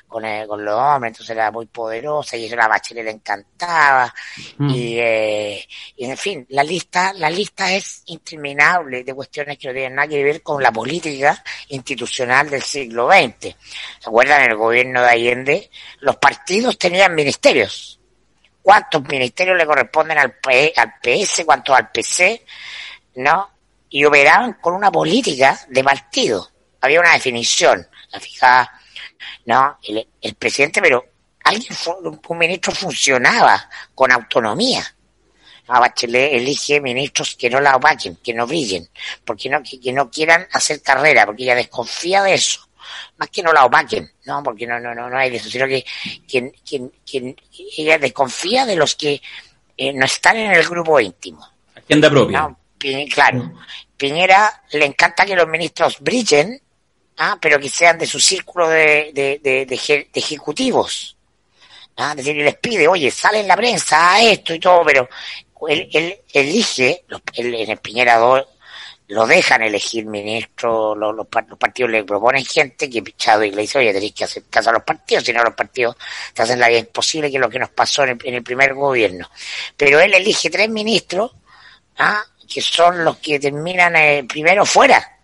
[0.10, 4.14] con, con los hombres, entonces era muy poderosa y eso a la Bachelet le encantaba.
[4.58, 4.70] Mm.
[4.72, 9.73] Y, eh, y en fin, la lista, la lista es interminable de cuestiones que no
[9.73, 13.56] tienen nada que ver con la política institucional del siglo XX.
[13.99, 14.43] ¿Se acuerdan?
[14.43, 17.99] En el gobierno de Allende, los partidos tenían ministerios.
[18.62, 20.36] ¿Cuántos ministerios le corresponden al,
[20.75, 22.45] al PS, cuántos al PC?
[23.15, 23.49] ¿No?
[23.89, 26.49] Y operaban con una política de partido.
[26.82, 27.88] Había una definición.
[28.12, 28.71] La fijaba
[29.45, 29.78] no,
[30.21, 31.04] el, presidente, pero
[31.43, 31.73] alguien,
[32.28, 34.84] un ministro funcionaba con autonomía.
[35.70, 38.90] A Bachelet elige ministros que no la opaquen, que no brillen,
[39.24, 42.68] porque no, que, no quieran hacer carrera, porque ella desconfía de eso.
[43.18, 45.68] Más que no la opaquen, no, porque no, no, no, no hay de eso, sino
[45.68, 45.86] que,
[47.78, 49.22] ella desconfía de los que
[49.78, 51.48] eh, no están en el grupo íntimo.
[51.76, 52.56] Agenda propia.
[53.14, 53.54] claro.
[53.96, 56.60] Piñera le encanta que los ministros brillen,
[57.18, 57.38] ¿ah?
[57.40, 61.16] pero que sean de su círculo de, de, de, ejecutivos.
[61.98, 62.12] ¿ah?
[62.12, 65.08] Es decir, les pide, oye, sale en la prensa a esto y todo, pero
[65.67, 68.45] él, él elige, en el Piñera 2
[69.10, 73.80] lo dejan elegir ministro, los, los, partidos le proponen gente que Pichado y le dice,
[73.80, 75.95] oye, tenéis que hacer caso a los partidos, si no los partidos
[76.32, 79.28] te hacen la vida imposible, que es lo que nos pasó en el, primer gobierno.
[79.76, 81.32] Pero él elige tres ministros,
[81.98, 82.24] ¿ah?
[82.48, 85.17] que son los que terminan eh, primero fuera,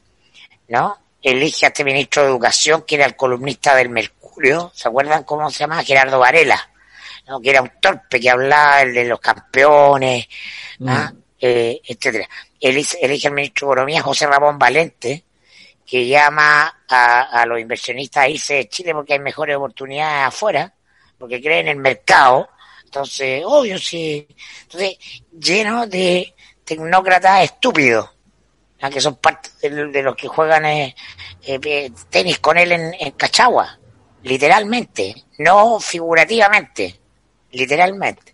[0.70, 0.98] ¿no?
[1.22, 5.50] elige a este ministro de Educación, que era el columnista del Mercurio, ¿se acuerdan cómo
[5.50, 5.84] se llama?
[5.84, 6.70] Gerardo Varela,
[7.28, 7.40] ¿no?
[7.40, 10.28] que era un torpe que hablaba de los campeones,
[10.88, 11.12] ¿ah?
[11.14, 11.18] mm.
[11.40, 12.28] eh, etcétera.
[12.60, 15.24] Elige, elige al ministro de Economía, José Ramón Valente,
[15.86, 20.74] que llama a, a los inversionistas a irse de Chile porque hay mejores oportunidades afuera,
[21.18, 22.50] porque creen en el mercado.
[22.84, 24.28] Entonces, obvio, sí.
[24.64, 24.98] Entonces,
[25.32, 26.34] lleno de
[26.64, 28.10] tecnócratas estúpidos
[28.90, 30.96] que son parte de, los que juegan eh,
[31.44, 33.80] eh, tenis con él en, Cachagua,
[34.24, 37.00] literalmente, no figurativamente,
[37.56, 38.34] literalmente.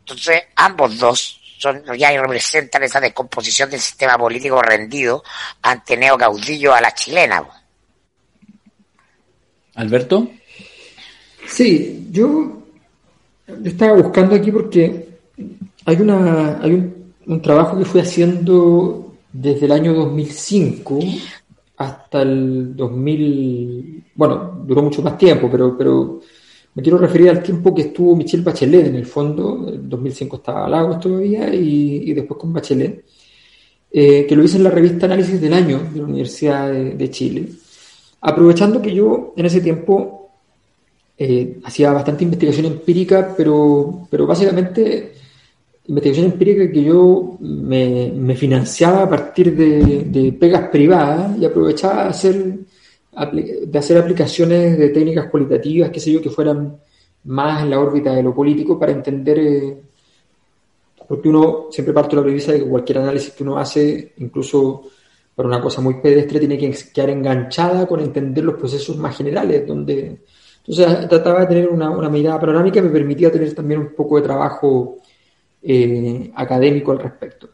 [0.00, 5.22] Entonces, ambos dos son ya representan esa descomposición del sistema político rendido
[5.62, 7.44] ante neocaudillo a la chilena.
[9.74, 10.30] Alberto.
[11.46, 12.62] Sí, yo,
[13.64, 15.08] estaba buscando aquí porque
[15.84, 21.00] hay una hay un, un trabajo que fui haciendo desde el año 2005
[21.78, 26.20] hasta el 2000, bueno, duró mucho más tiempo, pero, pero
[26.78, 30.68] me quiero referir al tiempo que estuvo Michelle Bachelet en el fondo, en 2005 estaba
[30.68, 33.04] Lagos todavía y, después con Bachelet,
[33.90, 37.48] eh, que lo hice en la revista Análisis del Año de la Universidad de, Chile,
[38.20, 40.30] aprovechando que yo en ese tiempo
[41.18, 45.14] eh, hacía bastante investigación empírica, pero, pero básicamente
[45.88, 52.58] investigación empírica que yo me, financiaba a partir de, pegas privadas y aprovechaba de hacer,
[53.26, 56.78] de hacer aplicaciones de técnicas cualitativas, qué sé yo, que fueran
[57.24, 59.82] más en la órbita de lo político para entender, eh,
[61.06, 64.82] porque uno siempre parte de la premisa de que cualquier análisis que uno hace, incluso
[65.34, 69.66] para una cosa muy pedestre, tiene que quedar enganchada con entender los procesos más generales,
[69.66, 70.20] donde
[70.58, 74.16] entonces trataba de tener una, una mirada panorámica que me permitía tener también un poco
[74.16, 74.98] de trabajo
[75.62, 77.50] eh, académico al respecto.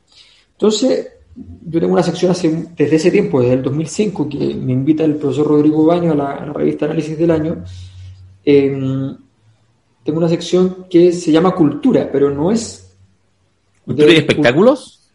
[0.52, 2.32] Entonces, yo tengo una sección
[2.76, 6.52] desde ese tiempo, desde el 2005, que me invita el profesor Rodrigo Baño a la,
[6.52, 7.64] revista Análisis del Año.
[8.44, 9.16] Em,
[10.04, 12.96] tengo una sección que se llama Cultura, pero no es...
[13.84, 15.10] ¿Cultura y espectáculos?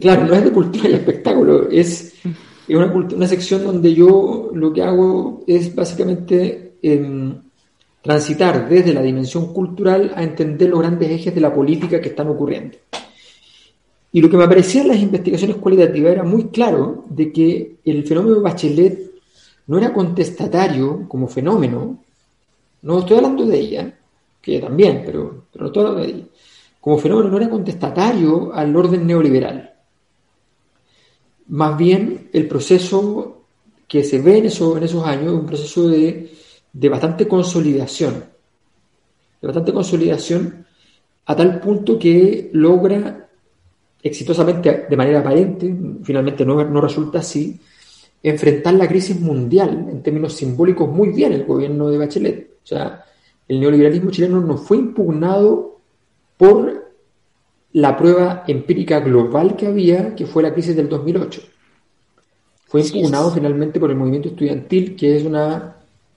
[0.00, 2.14] Claro, no es de cultura y espectáculo, es
[2.68, 7.38] una, una sección donde yo lo que hago es básicamente em,
[8.02, 12.28] transitar desde la dimensión cultural a entender los grandes ejes de la política que están
[12.28, 12.76] ocurriendo.
[14.14, 18.06] Y lo que me aparecía en las investigaciones cualitativas era muy claro de que el
[18.06, 19.10] fenómeno de Bachelet
[19.66, 21.98] no era contestatario como fenómeno,
[22.82, 23.98] no estoy hablando de ella,
[24.40, 26.24] que también, pero, pero no estoy hablando de ella,
[26.80, 29.74] como fenómeno no era contestatario al orden neoliberal.
[31.48, 33.42] Más bien el proceso
[33.88, 36.30] que se ve en, en esos años es un proceso de
[36.72, 38.24] de bastante consolidación,
[39.40, 40.66] de bastante consolidación
[41.26, 43.23] a tal punto que logra
[44.04, 47.58] exitosamente, de manera aparente, finalmente no, no resulta así,
[48.22, 52.50] enfrentar la crisis mundial en términos simbólicos muy bien el gobierno de Bachelet.
[52.62, 53.04] O sea,
[53.48, 55.78] el neoliberalismo chileno no fue impugnado
[56.36, 56.92] por
[57.72, 61.42] la prueba empírica global que había, que fue la crisis del 2008.
[62.66, 65.76] Fue impugnado finalmente por el movimiento estudiantil, que es una,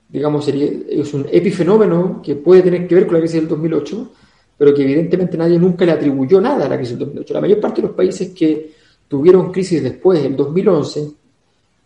[0.09, 4.11] digamos, sería, es un epifenómeno que puede tener que ver con la crisis del 2008,
[4.57, 7.33] pero que evidentemente nadie nunca le atribuyó nada a la crisis del 2008.
[7.33, 8.71] La mayor parte de los países que
[9.07, 11.11] tuvieron crisis después del 2011,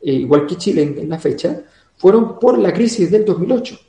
[0.01, 1.61] eh, igual que Chile en, la fecha,
[1.97, 3.79] fueron por la crisis del 2008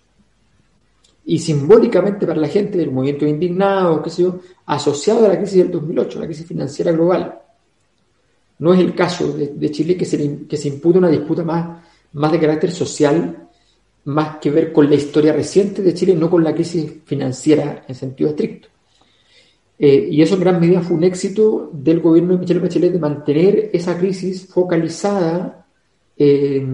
[1.24, 5.58] y simbólicamente para la gente del movimiento indignado, qué sé yo, asociado a la crisis
[5.58, 7.38] del 2008, la crisis financiera global.
[8.58, 11.80] No es el caso de, Chile que se, que se una disputa más,
[12.12, 13.48] más de carácter social,
[14.04, 17.94] más que ver con la historia reciente de Chile, no con la crisis financiera en
[17.94, 18.71] sentido estricto.
[19.84, 23.00] Eh, y eso en gran medida fue un éxito del gobierno de Michelle Bachelet de
[23.00, 25.66] mantener esa crisis focalizada
[26.16, 26.64] eh,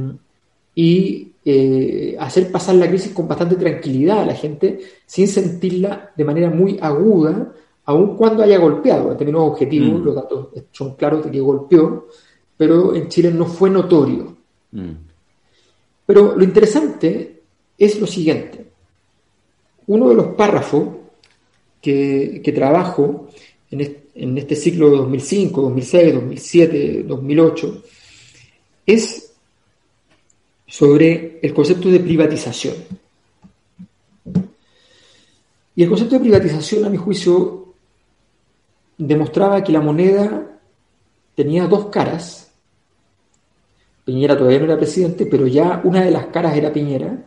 [0.75, 6.23] y eh, hacer pasar la crisis con bastante tranquilidad a la gente, sin sentirla de
[6.23, 7.51] manera muy aguda,
[7.87, 9.11] aun cuando haya golpeado.
[9.11, 10.05] En términos objetivos, mm.
[10.05, 12.09] los datos son claros de que golpeó,
[12.59, 14.37] pero en Chile no fue notorio.
[14.73, 14.93] Mm.
[16.05, 17.41] Pero lo interesante
[17.79, 18.67] es lo siguiente.
[19.87, 20.89] Uno de los párrafos
[21.81, 23.29] que, trabajo
[23.71, 27.83] en este ciclo 2005, 2006, 2007, 2008
[28.87, 29.33] es
[30.67, 32.75] sobre el concepto de privatización.
[35.77, 37.75] Y el concepto de privatización, a mi juicio,
[38.97, 40.59] demostraba que la moneda
[41.35, 42.51] tenía dos caras.
[44.05, 47.25] Piñera todavía no era presidente, pero ya una de las caras era Piñera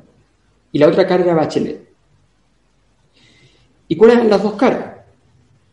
[0.72, 1.91] y la otra cara era Bachelet.
[3.92, 5.04] ¿Y cuáles eran las dos caras?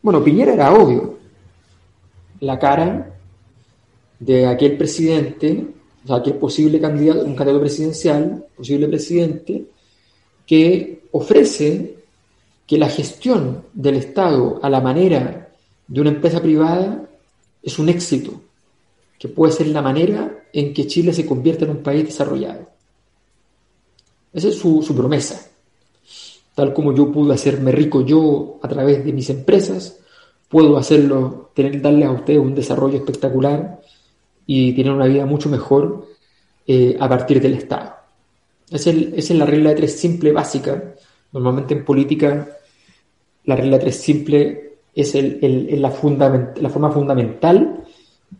[0.02, 1.18] Bueno, Piñera era obvio.
[2.40, 3.14] La cara
[4.18, 5.68] de aquel presidente
[6.04, 9.66] o sea, que es posible candidato, un candidato presidencial, posible presidente,
[10.44, 11.98] que ofrece
[12.66, 15.50] que la gestión del Estado a la manera
[15.86, 17.08] de una empresa privada
[17.62, 18.32] es un éxito,
[19.16, 22.68] que puede ser la manera en que Chile se convierta en un país desarrollado.
[24.32, 25.48] Esa es su, su promesa.
[26.58, 30.00] Tal como yo pude hacerme rico yo a través de mis empresas,
[30.48, 33.80] puedo hacerlo, tener, darle a ustedes un desarrollo espectacular
[34.44, 36.08] y tienen una vida mucho mejor
[36.66, 37.92] eh, a partir del Estado.
[38.72, 40.96] Esa es, la regla de tres simple básica.
[41.30, 42.48] Normalmente en política
[43.44, 45.90] la regla de tres simple es el, la,
[46.60, 47.84] la forma fundamental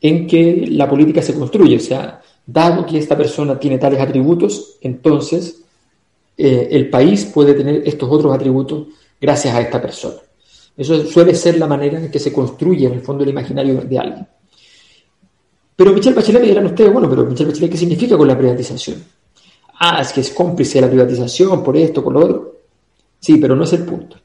[0.01, 1.77] en que la política se construye.
[1.77, 5.62] O sea, dado que esta persona tiene tales atributos, entonces
[6.41, 8.86] eh, el país puede tener estos otros atributos
[9.20, 10.20] gracias a esta persona.
[10.76, 13.99] Eso suele ser la manera en que se construye en el fondo el imaginario de
[13.99, 14.28] alguien.
[15.74, 19.03] Pero Michelle Bachelet me dirán ustedes, bueno, pero Michelle Bachelet, ¿qué significa con la privatización?
[19.80, 22.61] Ah, es que es cómplice de la privatización por esto, por lo otro.
[23.18, 24.16] Sí, pero no es el punto.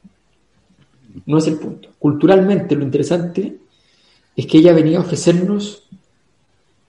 [1.26, 1.88] No es el punto.
[1.98, 3.56] Culturalmente lo interesante
[4.36, 5.82] es que ella venía a ofrecernos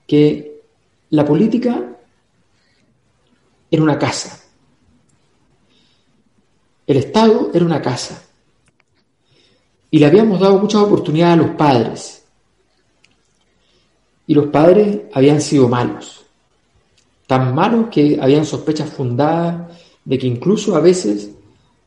[0.06, 0.60] que
[1.10, 1.96] la política
[3.68, 4.45] era una casa.
[6.86, 8.22] El Estado era una casa.
[9.90, 12.16] Y le habíamos dado muchas oportunidades a los padres
[14.26, 16.26] y los padres habían sido malos,
[17.26, 19.72] tan malos que habían sospechas fundadas
[20.04, 21.30] de que incluso a veces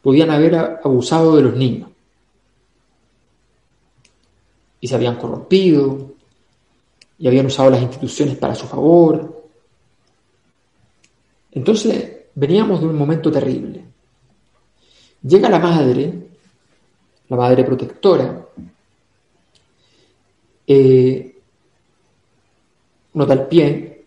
[0.01, 1.89] podían haber abusado de los niños.
[4.81, 6.13] Y se habían corrompido,
[7.17, 9.43] y habían usado las instituciones para su favor.
[11.51, 13.83] Entonces veníamos de un momento terrible.
[15.21, 16.13] Llega la madre,
[17.27, 18.45] la madre protectora,
[20.65, 21.35] eh,
[23.13, 24.05] nota al pie,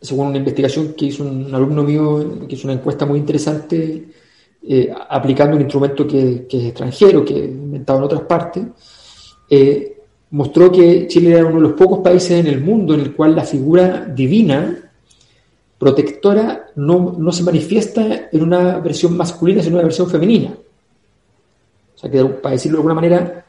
[0.00, 4.04] según una investigación que hizo un alumno mío, que hizo una encuesta muy interesante,
[4.66, 8.64] eh, aplicando un instrumento que, es extranjero, que es inventado en otras partes,
[9.50, 9.96] eh,
[10.30, 13.34] mostró que Chile era uno de los pocos países en el mundo en el cual
[13.34, 14.92] la figura divina,
[15.78, 20.56] protectora, no, no se manifiesta en una versión masculina, sino en una versión femenina.
[21.94, 23.46] O sea que, para decirlo de alguna manera,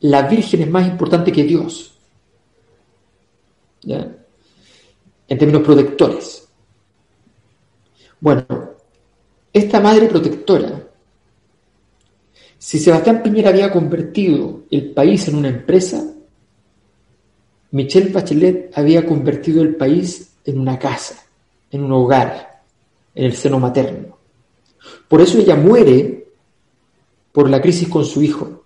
[0.00, 1.92] la Virgen es más importante que Dios.
[3.82, 6.48] En términos protectores.
[8.20, 8.44] Bueno,
[9.52, 10.86] esta madre protectora,
[12.58, 16.04] si Sebastián Piñera había convertido el país en una empresa,
[17.70, 21.24] Michelle Bachelet había convertido el país en una casa,
[21.70, 22.62] en un hogar,
[23.14, 24.18] en el seno materno.
[25.08, 26.28] Por eso ella muere
[27.32, 28.64] por la crisis con su hijo,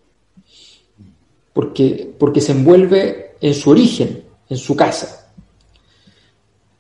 [1.53, 5.33] porque, porque se envuelve en su origen, en su casa.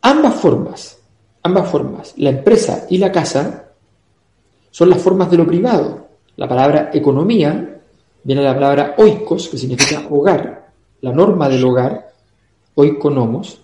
[0.02, 0.98] Ambas formas,
[1.42, 3.72] ambas formas, la empresa y la casa,
[4.70, 6.08] son las formas de lo privado.
[6.36, 7.80] La palabra economía
[8.24, 12.10] viene la palabra oikos, que significa hogar, la norma del hogar,
[12.74, 13.60] oikonomos,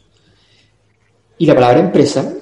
[1.38, 2.34] y la palabra empresa,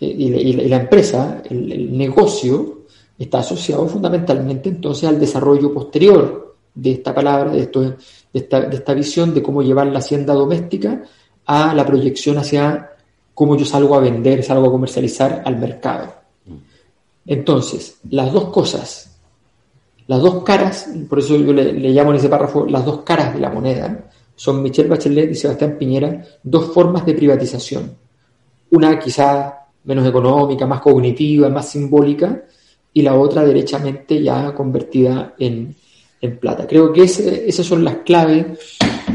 [0.00, 2.82] y, la, y la- y la empresa, el, el negocio,
[3.18, 7.96] está asociado fundamentalmente entonces al desarrollo posterior de esta palabra, de, esto, de,
[8.32, 11.02] esta, de esta visión de cómo llevar la hacienda doméstica
[11.46, 12.90] a la proyección hacia
[13.34, 16.12] cómo yo salgo a vender, salgo a comercializar al mercado.
[17.26, 19.16] Entonces, las dos cosas,
[20.06, 23.34] las dos caras, por eso yo le, le llamo en ese párrafo las dos caras
[23.34, 27.96] de la moneda, son Michelle Bachelet y Sebastián Piñera, dos formas de privatización.
[28.70, 29.57] Una quizá
[29.88, 32.44] menos económica, más cognitiva, más simbólica,
[32.92, 35.74] y la otra derechamente ya convertida en,
[36.40, 36.66] plata.
[36.66, 38.44] Creo que ese- esas son las claves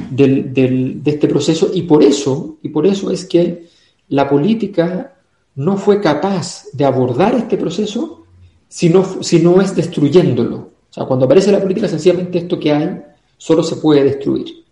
[0.10, 3.68] del- del- de este proceso y por eso, y por eso es que
[4.10, 5.14] la política
[5.56, 8.24] no fue capaz de abordar este proceso
[8.70, 10.56] si no, si no es destruyéndolo.
[10.56, 13.02] O sea, cuando aparece la política, sencillamente esto que hay
[13.38, 14.64] solo se puede destruir.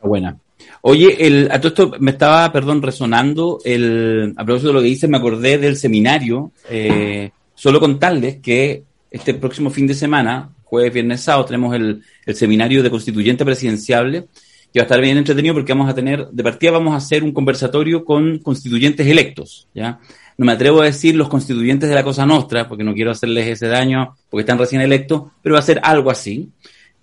[0.00, 0.38] Buena.
[0.86, 4.88] Oye, el, a todo esto me estaba, perdón, resonando, el, a propósito de lo que
[4.88, 10.92] dices, me acordé del seminario, eh, solo contarles que este próximo fin de semana, jueves,
[10.92, 12.02] viernes, sábado, tenemos el,
[12.34, 14.26] seminario de constituyente presidenciable,
[14.74, 17.24] que va a estar bien entretenido porque vamos a tener, de partida vamos a hacer
[17.24, 20.00] un conversatorio con constituyentes electos, ¿ya?
[20.36, 23.46] No me atrevo a decir los constituyentes de la Cosa Nostra, porque no quiero hacerles
[23.46, 26.50] ese daño, porque están recién electos, pero va a ser algo así.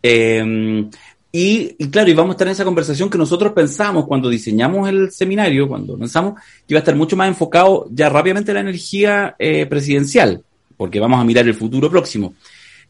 [0.04, 0.88] Eh,
[1.32, 4.90] y, y claro, y vamos a estar en esa conversación que nosotros pensamos cuando diseñamos
[4.90, 8.62] el seminario, cuando pensamos que iba a estar mucho más enfocado ya rápidamente en la
[8.62, 10.44] energía eh, presidencial,
[10.76, 12.34] porque vamos a mirar el futuro próximo.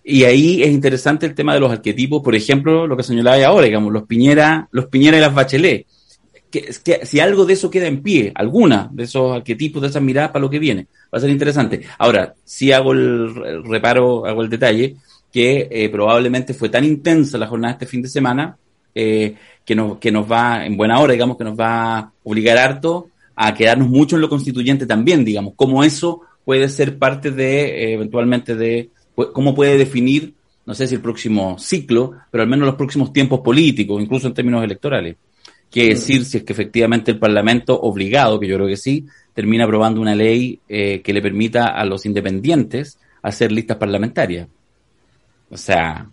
[0.03, 3.67] Y ahí es interesante el tema de los arquetipos, por ejemplo, lo que señalaba ahora,
[3.67, 5.85] digamos, los Piñera, los Piñera y las Bachelet.
[6.49, 10.01] Que, que si algo de eso queda en pie, alguna de esos arquetipos, de esas
[10.01, 11.81] miradas para lo que viene, va a ser interesante.
[11.99, 14.95] Ahora, sí hago el reparo, hago el detalle,
[15.31, 18.57] que eh, probablemente fue tan intensa la jornada de este fin de semana
[18.93, 22.57] eh, que, nos, que nos va, en buena hora, digamos, que nos va a obligar
[22.57, 27.61] harto a quedarnos mucho en lo constituyente también, digamos, cómo eso puede ser parte de,
[27.63, 30.33] eh, eventualmente, de cómo puede definir,
[30.65, 34.33] no sé si el próximo ciclo, pero al menos los próximos tiempos políticos, incluso en
[34.33, 35.15] términos electorales.
[35.69, 39.63] Que decir si es que efectivamente el Parlamento, obligado, que yo creo que sí, termina
[39.63, 44.47] aprobando una ley eh, que le permita a los independientes hacer listas parlamentarias.
[45.51, 46.07] O sea,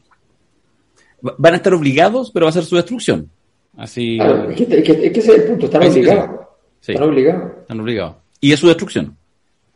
[1.24, 3.30] va- van a estar obligados, pero va a ser su destrucción.
[3.76, 6.40] Así, Claro, es, que, es que- es que ese es el punto, están obligados.
[6.80, 7.52] sí, Están obligados.
[7.60, 8.16] están obligados.
[8.40, 9.16] Y es su destrucción.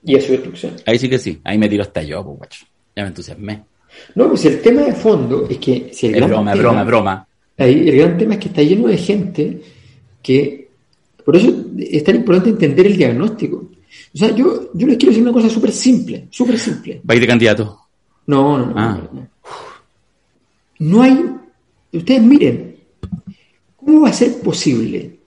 [0.04, 0.74] Y es su destrucción.
[0.86, 1.40] Ahí sí que sí.
[1.44, 2.66] Ahí me tiro hasta yo, pues, guacho.
[2.96, 3.62] Ya me entusiasmé.
[4.14, 6.80] No, pues el tema de fondo es que si el Es gran broma, tema- broma,
[6.80, 7.28] es broma.
[7.58, 9.60] Ahí, el gran tema es que está lleno de gente
[10.22, 10.68] que.
[11.24, 13.56] Por eso es tan importante entender el diagnóstico.
[14.14, 17.00] O sea, yo, yo les quiero decir una cosa súper simple, súper simple.
[17.08, 17.78] Va a ir de candidato.
[18.26, 18.98] No, no, no, Ah.
[19.12, 19.28] no, no.
[20.82, 21.36] No hay.
[21.92, 22.76] Ustedes miren,
[23.76, 25.20] ¿cómo va a ser posible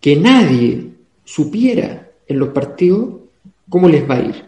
[0.00, 0.90] que nadie
[1.24, 3.20] supiera en los partidos
[3.70, 4.44] cómo les va a ir?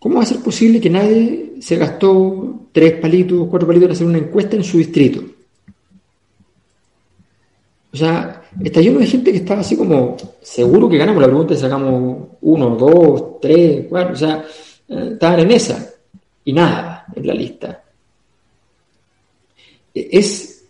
[0.00, 4.06] ¿Cómo va a ser posible que nadie se gastó tres palitos, cuatro palitos en hacer
[4.08, 5.22] una encuesta en su distrito?
[7.92, 11.54] O sea, está lleno de gente que estaba así como seguro que ganamos la pregunta
[11.54, 14.44] y sacamos uno, dos, tres, cuatro, o sea,
[14.88, 15.88] eh, estaban en esa
[16.44, 17.82] y nada en la lista.
[19.94, 20.64] E- Es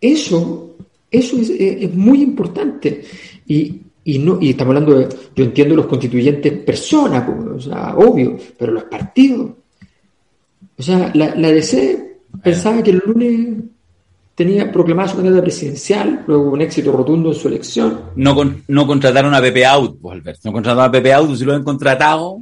[0.00, 0.76] eso,
[1.10, 3.04] eso es, es- es muy importante.
[3.46, 7.94] Y, y no, y estamos hablando de, yo entiendo los constituyentes personas, pues, o sea,
[7.96, 9.50] obvio, pero los partidos.
[10.78, 13.58] O sea, la, la DC pensaba que el lunes
[14.34, 18.00] tenía proclamada su candidata presidencial, luego un éxito rotundo en su elección.
[18.16, 20.40] No, con- no contrataron a Pepe Out, pues, Alberto.
[20.44, 21.36] No contrataron a Pepe Out.
[21.36, 22.38] Si lo han contratado,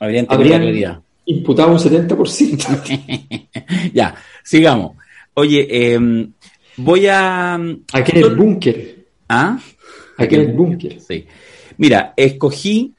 [0.00, 3.48] habrían tenido Habrían imputado un 70%.
[3.92, 4.96] ya, sigamos.
[5.34, 5.98] Oye, eh,
[6.76, 7.54] voy a...
[7.54, 8.96] ¿A quién es Bunker?
[9.28, 9.58] ¿Ah?
[10.16, 11.00] ¿A quién es Bunker?
[11.00, 11.26] Sí.
[11.76, 12.94] Mira, escogí...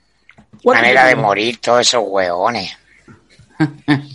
[0.64, 2.72] Manera de morir todos esos hueones.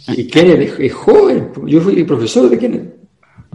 [0.09, 2.95] Y Kenneth es joven, yo fui profesor de Kenneth.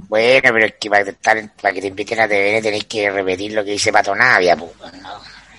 [0.07, 3.53] Bueno, pero es que para, estar- para que te inviten a TVN tenéis que repetir
[3.53, 5.09] lo que dice Pato Navia, pues, ¿no?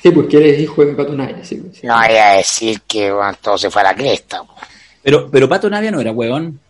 [0.02, 1.86] Sí, porque él es hijo de Patonaya, sí, sí.
[1.86, 4.42] No vaya a decir que bueno, todo se fue a la cresta.
[4.42, 4.68] pues.
[5.02, 6.60] Pero, pero Pato Navia no era hueón.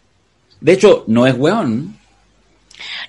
[0.61, 1.97] De hecho, no es hueón.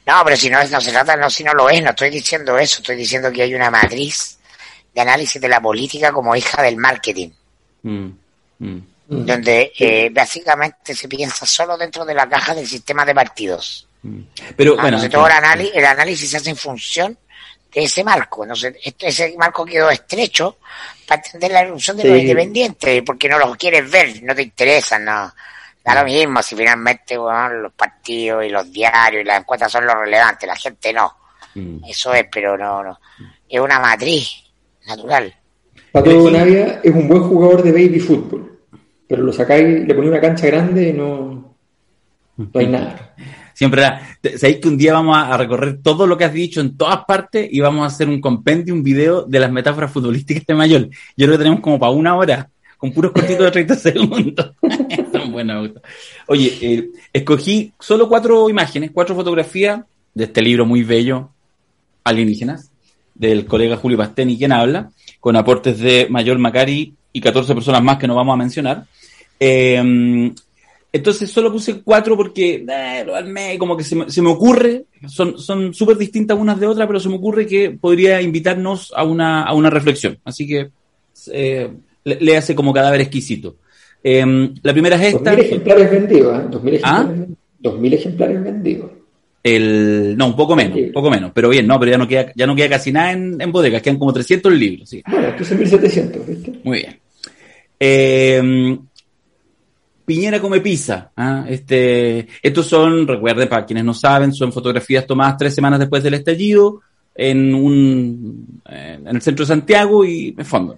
[0.05, 2.09] No, pero si no, es- no se trata, no, si no lo es, no estoy
[2.09, 4.37] diciendo eso, estoy diciendo que hay una matriz
[4.93, 7.29] de análisis de la política como hija del marketing,
[7.83, 8.07] Mm,
[8.59, 8.65] mm.
[9.07, 9.25] Mm.
[9.25, 13.87] donde eh, básicamente se piensa solo dentro de la caja del sistema de partidos.
[14.57, 17.17] Pero Ah, bueno, entonces todo el análisis, el análisis se hace en función
[17.73, 18.43] de ese marco.
[18.43, 20.57] Entonces, este- ese marco quedó estrecho
[21.07, 25.05] para entender la erupción de los independientes, porque no los quieres ver, no te interesan,
[25.05, 25.31] no,
[25.83, 29.85] Da lo mismo si finalmente bueno, los partidos y los diarios y las encuestas son
[29.85, 31.11] lo relevante, la gente no.
[31.55, 31.83] Mm.
[31.89, 32.99] Eso es, pero no, no.
[33.49, 34.43] Es una matriz
[34.87, 35.33] natural.
[35.91, 38.59] Pato Navia es un buen jugador de baby fútbol,
[39.07, 41.55] pero lo sacáis, le ponéis una cancha grande y no,
[42.37, 43.15] no hay nada.
[43.53, 46.77] Siempre era, sabéis que un día vamos a, recorrer todo lo que has dicho en
[46.77, 50.53] todas partes y vamos a hacer un compendio, un video de las metáforas futbolísticas de
[50.53, 50.89] Mayol.
[51.17, 54.51] Yo creo que tenemos como para una hora, con puros cortitos de 30 segundos.
[55.11, 55.71] Son buenas.
[56.27, 59.81] Oye, eh, escogí solo cuatro imágenes, cuatro fotografías
[60.13, 61.29] de este libro muy bello,
[62.03, 62.71] Alienígenas,
[63.13, 67.97] del colega Julio Pasteni, quien habla, con aportes de Mayol Macari y 14 personas más
[67.97, 68.85] que no vamos a mencionar.
[69.39, 70.31] Eh,
[70.93, 74.85] entonces solo puse cuatro porque eh, lo armé, como que se me, se me ocurre,
[75.07, 79.03] son son súper distintas unas de otras, pero se me ocurre que podría invitarnos a
[79.03, 80.17] una, a una reflexión.
[80.25, 80.69] Así que
[81.31, 81.69] eh,
[82.03, 83.55] le, le hace como cadáver exquisito.
[84.03, 85.33] Eh, la primera es esta.
[85.33, 86.47] 2.000 ejemplares vendidos, ¿eh?
[86.51, 87.01] 2.000 ¿Ah?
[87.01, 88.91] ejemplares, 2.000 ejemplares vendidos.
[89.43, 92.31] El, no, un poco menos, un poco menos, pero bien, no, pero ya no queda,
[92.35, 94.89] ya no queda casi nada en, en bodegas, quedan como 300 libros.
[94.89, 95.01] Sí.
[95.09, 96.59] Bueno, esto es en 1.700, ¿viste?
[96.63, 96.99] Muy bien.
[97.79, 98.77] Eh,
[100.11, 101.09] Piñera come pizza.
[101.15, 101.45] ¿ah?
[101.47, 106.15] Este, estos son, recuerden, para quienes no saben, son fotografías tomadas tres semanas después del
[106.15, 106.81] estallido
[107.15, 110.77] en un en el centro de Santiago y, en fondo,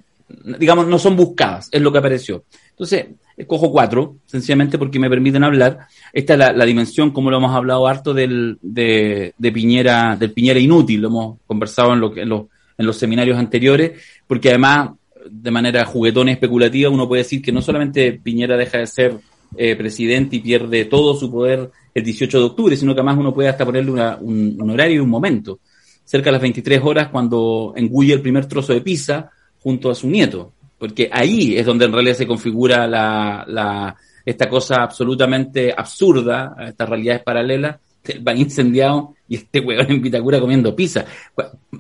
[0.59, 2.43] digamos, no son buscadas, es lo que apareció.
[2.69, 5.79] Entonces, escojo cuatro, sencillamente porque me permiten hablar.
[6.11, 10.59] Esta es la, dimensión, como lo hemos hablado harto, del, de, de Piñera, del Piñera
[10.59, 12.43] inútil, lo hemos conversado en, lo, en, los,
[12.77, 14.91] en los seminarios anteriores, porque además,
[15.29, 19.17] de manera juguetona y especulativa, uno puede decir que no solamente Piñera deja de ser
[19.55, 23.33] eh, presidente y pierde todo su poder el 18 de octubre, sino que además uno
[23.33, 25.59] puede hasta ponerle una- un, horario y un momento.
[26.03, 30.07] Cerca de las 23 horas, cuando engulle el primer trozo de pizza junto a su
[30.09, 33.95] nieto, porque ahí es donde en realidad se configura la, la,
[34.25, 40.39] esta cosa absolutamente absurda, estas realidades paralelas, el van incendiado y este huevón en Vitacura
[40.39, 41.05] comiendo pizza.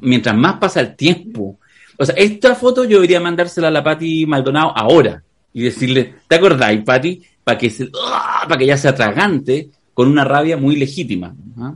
[0.01, 1.57] Mientras más pasa el tiempo,
[2.03, 5.23] o sea, esta foto yo debería mandársela a la Pati Maldonado ahora
[5.53, 7.21] y decirle, ¿te acordáis, Pati?
[7.43, 8.45] Para que, se, ¡ah!
[8.47, 11.35] para que ella se atragante con una rabia muy legítima.
[11.57, 11.75] ¿ah?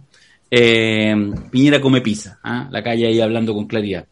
[0.49, 1.15] Eh,
[1.51, 2.67] Piñera come pizza, ¿ah?
[2.71, 4.05] la calle ahí hablando con claridad.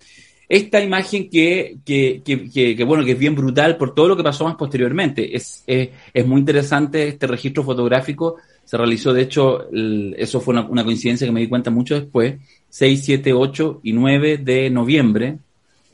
[0.47, 4.15] Esta imagen que, que, que, que, que, bueno, que es bien brutal por todo lo
[4.17, 5.35] que pasó más posteriormente.
[5.35, 8.35] Es, es, es muy interesante este registro fotográfico.
[8.63, 11.95] Se realizó, de hecho, el- eso fue una, una coincidencia que me di cuenta mucho
[11.95, 12.35] después.
[12.69, 15.39] 6, 7, 8 y 9 de noviembre,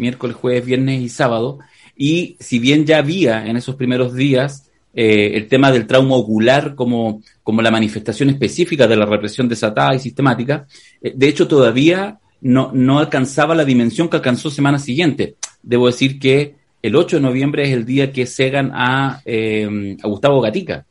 [0.01, 1.59] miércoles, jueves, viernes y sábado.
[1.95, 6.75] Y si bien ya había en esos primeros días eh, el tema del trauma ocular
[6.75, 10.67] como, como la manifestación específica de la represión desatada y sistemática,
[11.01, 15.35] eh, de hecho todavía no, no alcanzaba la dimensión que alcanzó semana siguiente.
[15.61, 20.07] Debo decir que el 8 de noviembre es el día que cegan a, eh, a
[20.07, 20.85] Gustavo Gatica.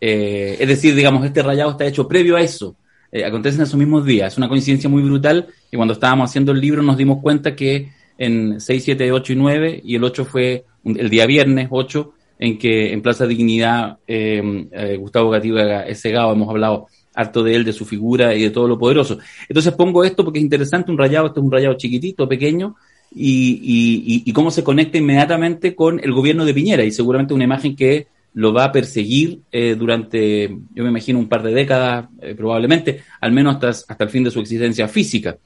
[0.00, 2.76] Eh, es decir, digamos, este rayado está hecho previo a eso.
[3.10, 4.32] Eh, acontece en esos mismos días.
[4.32, 7.92] Es una coincidencia muy brutal y cuando estábamos haciendo el libro nos dimos cuenta que
[8.22, 12.56] en 6, 7, 8 y 9 y el 8 fue el día viernes 8 en
[12.56, 17.64] que en Plaza Dignidad eh, eh, Gustavo Gatica es cegado, hemos hablado harto de él,
[17.64, 19.18] de su figura y de todo lo poderoso.
[19.48, 22.76] Entonces pongo esto porque es interesante, un rayado, este es un rayado chiquitito, pequeño,
[23.14, 27.34] y, y, y, y cómo se conecta inmediatamente con el gobierno de Piñera, y seguramente
[27.34, 31.52] una imagen que lo va a perseguir eh, durante, yo me imagino, un par de
[31.52, 35.36] décadas, eh, probablemente, al menos hasta, hasta el fin de su existencia física.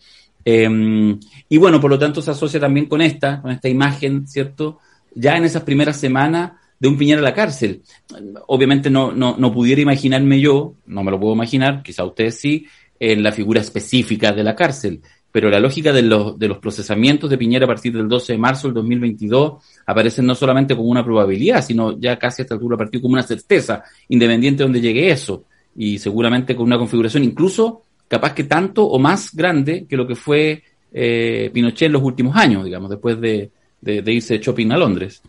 [0.48, 1.18] Eh,
[1.48, 4.78] y bueno, por lo tanto se asocia también con esta, con esta imagen, ¿cierto?
[5.12, 7.82] Ya en esas primeras semanas de un Piñera a la cárcel.
[8.46, 12.64] Obviamente no, no, no pudiera imaginarme yo, no me lo puedo imaginar, quizá ustedes sí,
[13.00, 15.00] en la figura específica de la cárcel.
[15.32, 18.38] Pero la lógica de los, de los procesamientos de Piñera a partir del 12 de
[18.38, 22.76] marzo del 2022 aparecen no solamente como una probabilidad, sino ya casi a esta altura
[22.76, 25.44] partido como una certeza, independiente de donde llegue eso.
[25.74, 30.14] Y seguramente con una configuración incluso capaz que tanto o más grande que lo que
[30.14, 33.50] fue eh, Pinochet en los últimos años, digamos, después de,
[33.80, 35.22] de, de irse shopping a Londres.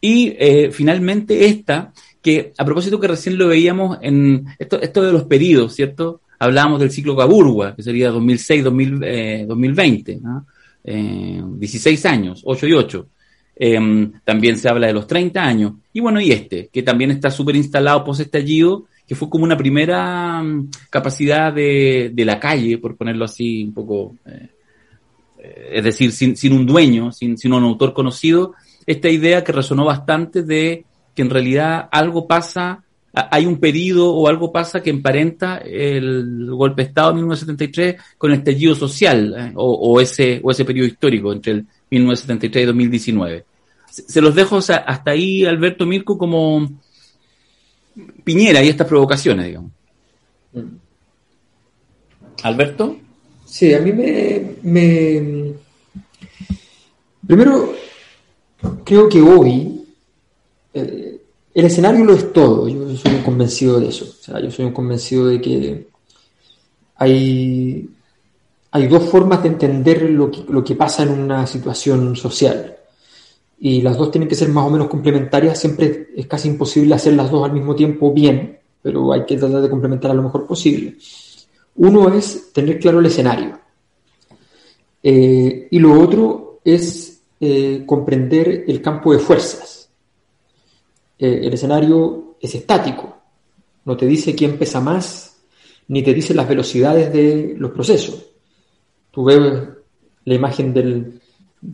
[0.00, 5.12] Y eh, finalmente esta, que a propósito que recién lo veíamos en esto, esto de
[5.12, 6.20] los periodos, ¿cierto?
[6.38, 10.46] Hablábamos del ciclo Caburgua, que sería 2006-2020, eh, 2020, ¿no?
[10.84, 13.06] eh, 16 años, 8 y 8.
[13.56, 15.72] Eh, también se habla de los 30 años.
[15.92, 19.56] Y bueno, y este, que también está súper instalado post estallido, que fue como una
[19.56, 24.48] primera um, capacidad de, de, la calle, por ponerlo así un poco, eh,
[25.72, 28.54] es decir, sin, sin un dueño, sin, sin, un autor conocido,
[28.86, 30.84] esta idea que resonó bastante de
[31.14, 32.82] que en realidad algo pasa,
[33.12, 38.32] hay un pedido o algo pasa que emparenta el golpe de Estado de 1973 con
[38.32, 42.66] el estallido social eh, o, o, ese, o ese periodo histórico entre el 1973 y
[42.66, 43.44] 2019.
[43.90, 46.68] Se, se los dejo hasta ahí, Alberto Mirko, como
[48.24, 49.70] Piñera y estas provocaciones, digamos.
[52.42, 52.96] Alberto.
[53.44, 55.52] Sí, a mí me, me...
[57.26, 57.74] Primero,
[58.84, 59.86] creo que hoy
[60.74, 61.20] eh,
[61.54, 62.68] el escenario lo es todo.
[62.68, 64.04] Yo soy un convencido de eso.
[64.04, 65.86] O sea, yo soy un convencido de que
[66.96, 67.88] hay,
[68.70, 72.76] hay dos formas de entender lo que, lo que pasa en una situación social.
[73.58, 75.58] Y las dos tienen que ser más o menos complementarias.
[75.58, 79.62] Siempre es casi imposible hacer las dos al mismo tiempo bien, pero hay que tratar
[79.62, 80.96] de complementar a lo mejor posible.
[81.76, 83.58] Uno es tener claro el escenario.
[85.02, 89.90] Eh, y lo otro es eh, comprender el campo de fuerzas.
[91.18, 93.16] Eh, el escenario es estático,
[93.84, 95.36] no te dice quién pesa más,
[95.88, 98.26] ni te dice las velocidades de los procesos.
[99.10, 99.68] Tú ves
[100.24, 101.20] la imagen del...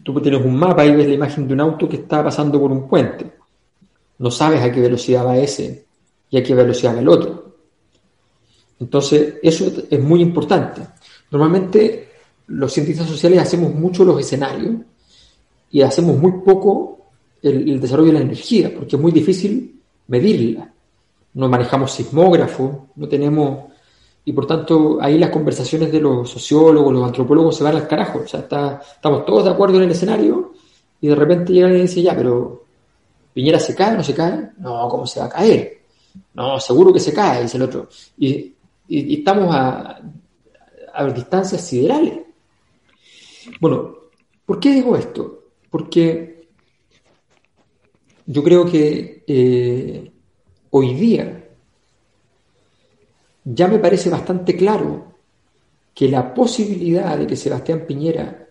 [0.03, 2.71] Tú tienes un mapa y ves la imagen de un auto que está pasando por
[2.71, 3.31] un puente.
[4.19, 5.85] No sabes a qué velocidad va ese
[6.31, 7.57] y a qué velocidad va el otro.
[8.79, 10.83] Entonces, eso es muy importante.
[11.31, 12.09] Normalmente
[12.49, 14.77] los cientistas sociales hacemos mucho los escenarios
[15.71, 16.99] y hacemos muy poco
[17.43, 20.73] el, el, desarrollo de la energía, porque es muy difícil medirla.
[21.35, 23.70] No manejamos sismógrafos, no tenemos...
[24.25, 28.21] Y por tanto, ahí las conversaciones de los sociólogos, los antropólogos se van al carajo.
[28.25, 30.53] O sea, está, estamos todos de acuerdo en el escenario
[31.01, 32.61] y de repente llegan y dicen, ya, pero
[33.33, 34.51] ¿Piñera se cae o no se cae?
[34.59, 35.83] No, ¿cómo se va a caer?
[36.35, 37.89] No, seguro que se cae, dice el otro.
[38.19, 38.55] Y,
[38.89, 40.01] estamos a,
[40.93, 42.19] a distancias siderales.
[43.61, 43.95] Bueno,
[44.45, 45.45] ¿por qué digo esto?
[45.71, 46.49] Porque
[48.27, 50.13] yo creo que eh,
[50.71, 51.40] hoy día
[53.55, 55.15] ya me parece bastante claro
[55.95, 58.47] que la posibilidad de que Sebastián Piñera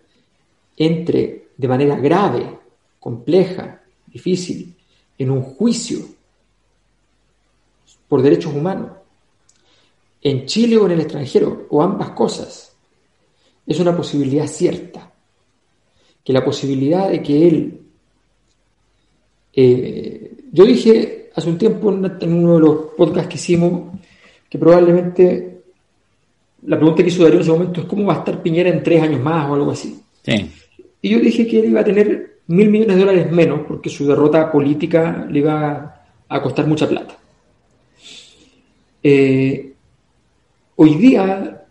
[0.76, 2.58] entre de manera grave,
[2.98, 4.74] compleja, difícil,
[5.18, 5.98] en un juicio
[8.08, 8.92] por derechos humanos,
[10.22, 12.74] en Chile o en el extranjero, o ambas cosas,
[13.66, 15.12] es una posibilidad cierta.
[16.24, 17.80] Que la posibilidad de que él...
[19.52, 23.92] Eh, yo dije hace un tiempo en uno de los podcasts que hicimos
[24.50, 25.62] que probablemente
[26.66, 28.82] la pregunta que hizo Darío en ese momento es cómo va a estar Piñera en
[28.82, 29.98] tres años más o algo así.
[30.22, 30.50] Sí.
[31.00, 34.06] Y yo dije que él iba a tener mil millones de dólares menos porque su
[34.06, 37.16] derrota política le iba a costar mucha plata.
[39.02, 39.72] Eh,
[40.76, 41.64] hoy día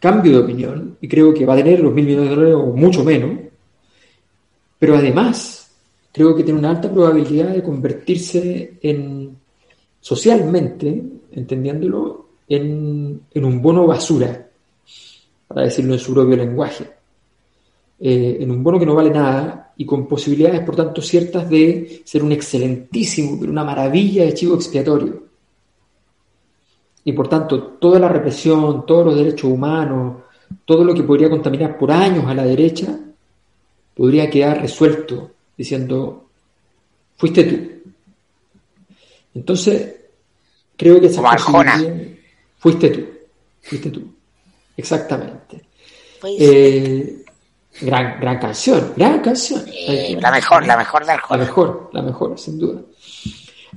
[0.00, 2.66] cambio de opinión y creo que va a tener los mil millones de dólares o
[2.76, 3.32] mucho menos,
[4.78, 5.74] pero además
[6.12, 9.36] creo que tiene una alta probabilidad de convertirse en
[10.00, 11.02] socialmente,
[11.36, 14.48] entendiéndolo, en, un bono basura,
[15.46, 16.90] para decirlo en su propio lenguaje,
[18.00, 22.02] eh, en un bono que no vale nada y con posibilidades, por tanto, ciertas de
[22.04, 25.24] ser un excelentísimo, pero una maravilla de chivo expiatorio.
[27.04, 30.22] Y por tanto, toda la represión, todos los derechos humanos,
[30.64, 32.98] todo lo que podría contaminar por años a la derecha,
[33.94, 36.24] podría quedar resuelto diciendo,
[37.16, 37.92] fuiste tú.
[39.34, 39.96] Entonces,
[40.76, 41.82] creo que esa Como Arjona.
[42.58, 43.00] fuiste tú,
[43.62, 44.02] fuiste tú,
[44.76, 45.62] exactamente.
[46.20, 47.24] Pues, Eh,
[47.82, 49.62] gran, gran canción, gran canción.
[49.72, 51.38] eh, la mejor, la mejor de La Arjona.
[51.44, 52.80] mejor, la mejor, sin duda.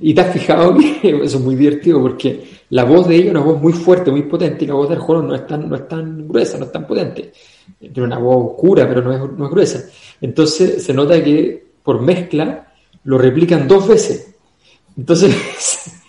[0.02, 3.30] Y te has fijado que eso es muy divertido porque la voz de ella es
[3.32, 5.76] una voz muy fuerte, muy potente, y la voz de Arjona no es tan, no
[5.76, 7.32] es tan gruesa, no es tan potente.
[7.78, 9.84] Tiene una voz oscura, pero no es, no es gruesa.
[10.20, 12.72] Entonces se nota que por mezcla
[13.04, 14.34] lo replican dos veces.
[14.96, 15.34] Entonces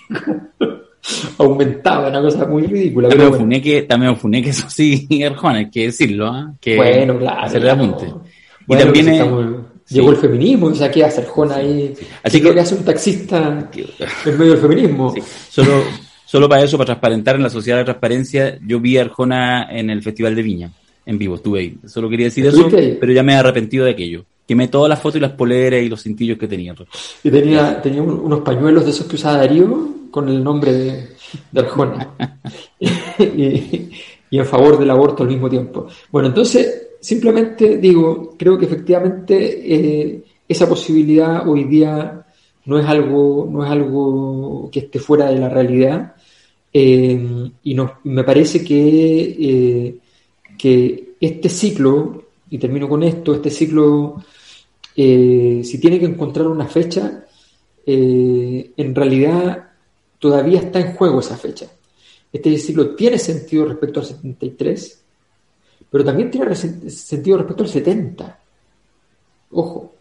[1.38, 3.09] aumentaba, una cosa muy ridícula.
[3.09, 7.41] También Pero bueno, Funeque, también Funeque, eso sí, Arjona, hay que decirlo, que bueno, claro.
[7.41, 8.05] hacerle apunte.
[8.07, 8.24] no.
[8.68, 9.55] Y también pues es- estamos-
[9.86, 9.95] sí.
[9.95, 11.93] llegó el feminismo, o sea, ¿qué hace Arjona ahí?
[12.24, 13.70] Así ¿Qué es lo que- que hace un taxista
[14.26, 15.14] en medio del feminismo?
[15.14, 15.84] Sí, Solo,
[16.26, 19.89] solo para eso, para transparentar en la sociedad de transparencia, yo vi a Arjona en
[19.89, 20.72] el Festival de Viña,
[21.05, 21.78] en vivo, estuve ahí.
[21.88, 24.24] Solo quería decir eso, pero ya me he arrepentido de aquello.
[24.47, 26.76] Quemé todas las fotos y las poleras y los cintillos que tenía.
[27.24, 31.07] Y tenía, tenía un- unos pañuelos de esos que usaba Darío con el nombre de,
[31.51, 32.14] de Arjona.
[33.20, 33.89] y,
[34.38, 35.88] en favor del aborto al mismo tiempo.
[36.12, 42.26] Bueno, entonces, simplemente digo, creo que efectivamente eh, esa posibilidad hoy día
[42.66, 46.16] no es algo, no es algo que esté fuera de la realidad.
[46.74, 49.97] Eh, y me parece que, eh,
[50.57, 54.24] que este ciclo, y termino con esto, este ciclo
[54.93, 57.26] si tiene que encontrar una fecha,
[57.86, 59.70] en realidad
[60.22, 61.67] todavía está en juego esa fecha.
[62.32, 65.03] Este ciclo tiene sentido respecto al 73,
[65.89, 68.39] pero también tiene sentido respecto al 70.
[69.51, 69.93] Ojo.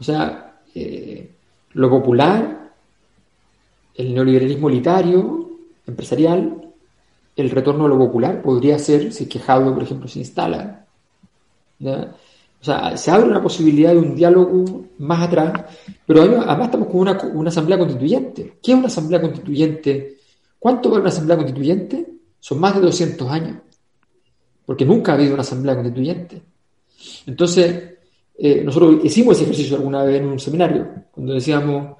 [0.00, 1.30] O sea, eh,
[1.72, 2.58] lo popular
[3.98, 5.50] el neoliberalismo elitario,
[5.84, 6.72] empresarial,
[7.34, 10.86] el retorno a lo popular podría ser si quejado por ejemplo, se instala.
[12.60, 15.64] O sea, se abre una posibilidad de un diálogo más atrás,
[16.04, 18.58] pero además estamos con una, una asamblea constituyente.
[18.62, 20.18] ¿Qué es una asamblea constituyente?
[20.58, 22.06] ¿Cuánto vale una asamblea constituyente?
[22.40, 23.56] Son más de 200 años,
[24.66, 26.42] porque nunca ha habido una asamblea constituyente.
[27.26, 27.98] Entonces,
[28.36, 31.96] eh, nosotros hicimos ese ejercicio alguna vez en un seminario, cuando decíamos,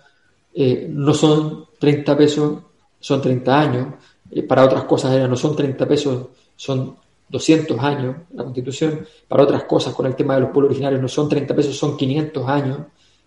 [0.54, 2.58] eh, no son 30 pesos,
[2.98, 3.94] son 30 años,
[4.30, 6.96] eh, para otras cosas no son 30 pesos, son
[7.28, 11.08] 200 años la constitución, para otras cosas con el tema de los pueblos originarios no
[11.08, 12.78] son 30 pesos, son 500 años,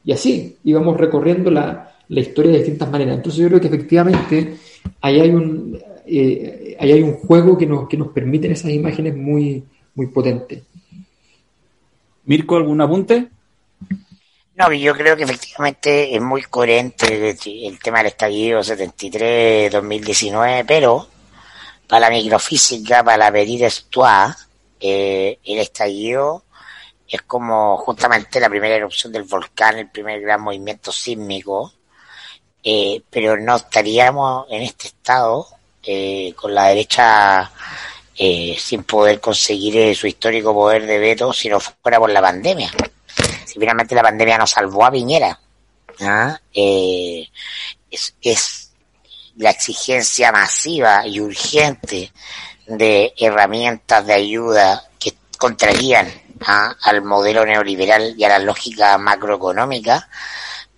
[0.03, 3.15] y así íbamos recorriendo la, la historia de distintas maneras.
[3.15, 4.57] Entonces yo creo que efectivamente
[5.01, 9.15] ahí hay un, eh, ahí hay un juego que nos, que nos permiten esas imágenes
[9.15, 9.63] muy,
[9.95, 10.61] muy potentes.
[12.25, 13.29] Mirko, ¿algún apunte?
[14.55, 21.07] No, yo creo que efectivamente es muy coherente el, tema del estallido 73-2019, pero
[21.91, 24.33] para la microfísica, para la medida actual,
[24.79, 26.45] eh, el estallido
[27.05, 31.73] es como justamente la primera erupción del volcán, el primer gran movimiento sísmico,
[32.63, 35.45] eh, pero no estaríamos en este estado
[35.83, 37.51] eh, con la derecha
[38.15, 42.21] eh, sin poder conseguir eh, su histórico poder de veto si no fuera por la
[42.21, 42.71] pandemia.
[43.45, 45.37] Si finalmente la pandemia nos salvó a Piñera,
[45.99, 46.39] ¿ah?
[46.53, 47.29] es,
[48.21, 48.60] es
[49.37, 52.11] la exigencia masiva y urgente
[52.67, 56.07] de herramientas de ayuda que contrarían
[56.45, 56.75] ¿ah?
[56.81, 60.07] al modelo neoliberal y a la lógica macroeconómica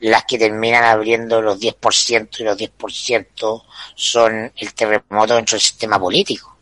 [0.04, 3.64] las que terminan abriendo los 10% y los 10%
[3.96, 6.58] son el terremoto dentro del sistema político.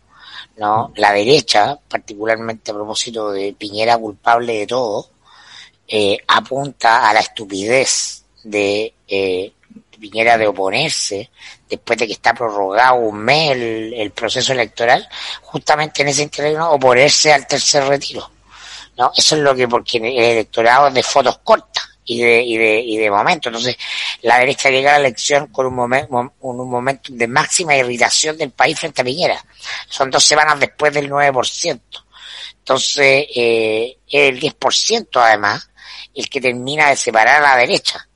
[0.58, 0.94] ¿no?
[0.98, 5.10] La derecha, particularmente a propósito de Piñera culpable de todo,
[5.88, 9.54] eh, apunta a la estupidez de eh,
[10.02, 11.30] Piñera de oponerse
[11.70, 15.08] después de que está prorrogado un mes el, proceso electoral,
[15.42, 18.30] justamente en ese interés oponerse al tercer retiro.
[18.98, 19.12] ¿no?
[19.16, 22.80] Eso es lo que, porque el electorado es de fotos cortas y de, y de,
[22.80, 23.50] y de momento.
[23.50, 23.78] Entonces,
[24.24, 28.52] la derecha llega a la elección con un, momento un momento de máxima irritación del
[28.52, 29.46] país frente a Piñera.
[29.88, 31.80] Son dos semanas después del 9%.
[32.58, 35.70] Entonces, eh, el 10% además,
[36.14, 38.08] el que termina de separar a la derecha.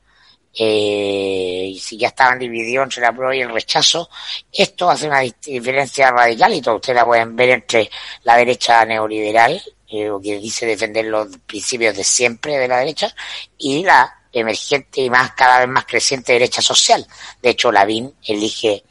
[0.58, 4.10] Eh, y si ya estaban divididos entre la prueba y el rechazo,
[4.52, 7.90] esto hace una diferencia radical y todos ustedes la pueden ver entre
[8.24, 13.14] la derecha neoliberal eh, que dice defender los principios de siempre de la derecha,
[13.58, 17.06] y la emergente y más cada vez más creciente derecha social.
[17.42, 18.84] De hecho, Lavín elige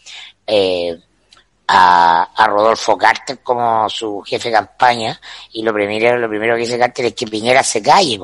[0.47, 0.97] eh,
[1.69, 5.21] a, Rodolfo Carter como su jefe de campaña
[5.53, 8.19] y lo primero, lo primero que dice Carter es que Piñera se calle.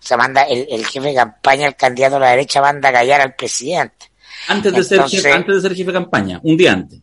[0.00, 2.92] O sea, manda el, el, jefe de campaña, el candidato a la derecha, manda a
[2.92, 4.10] callar al presidente.
[4.48, 7.00] Antes de, Entonces, ser, antes de ser jefe de campaña, un día antes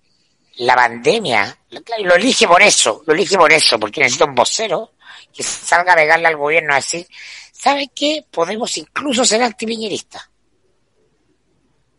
[0.58, 1.58] la pandemia,
[2.00, 4.94] lo elige por eso, lo elige por eso, porque necesita un vocero
[5.34, 7.08] que salga a pegarle al gobierno a decir,
[7.52, 8.26] ¿sabe qué?
[8.30, 10.30] Podemos incluso ser antipiñeristas.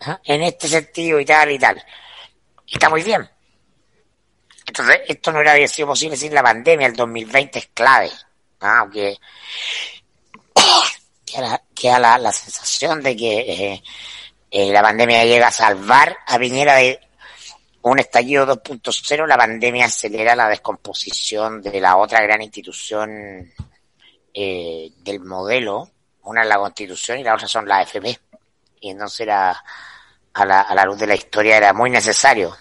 [0.00, 0.20] ¿Ah?
[0.24, 1.82] En este sentido y tal y tal.
[2.66, 3.28] Y está muy bien.
[4.66, 8.10] Entonces, esto no hubiera sido posible sin la pandemia, el 2020 es clave.
[8.60, 8.80] ¿ah?
[8.80, 9.16] Aunque
[11.74, 13.82] queda, la, la, sensación de que eh,
[14.50, 17.00] eh, la pandemia llega a salvar a Piñera de
[17.82, 23.52] un estallido 2.0, la pandemia acelera la descomposición de la otra gran institución
[24.32, 25.90] eh, del modelo.
[26.22, 28.18] Una es la Constitución y la otra son las FP.
[28.80, 29.62] Y entonces era,
[30.32, 32.56] a la, a la luz de la historia era muy necesario.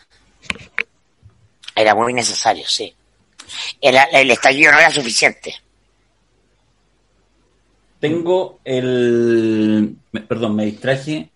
[1.74, 2.94] Era muy necesario, sí.
[3.80, 5.63] El, el estallido no era suficiente.
[8.04, 9.96] Tengo el...
[10.28, 11.32] Perdón, me distraje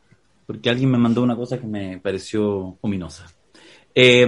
[0.45, 3.25] porque alguien me mandó una cosa que me pareció ominosa.
[3.95, 4.27] Eh,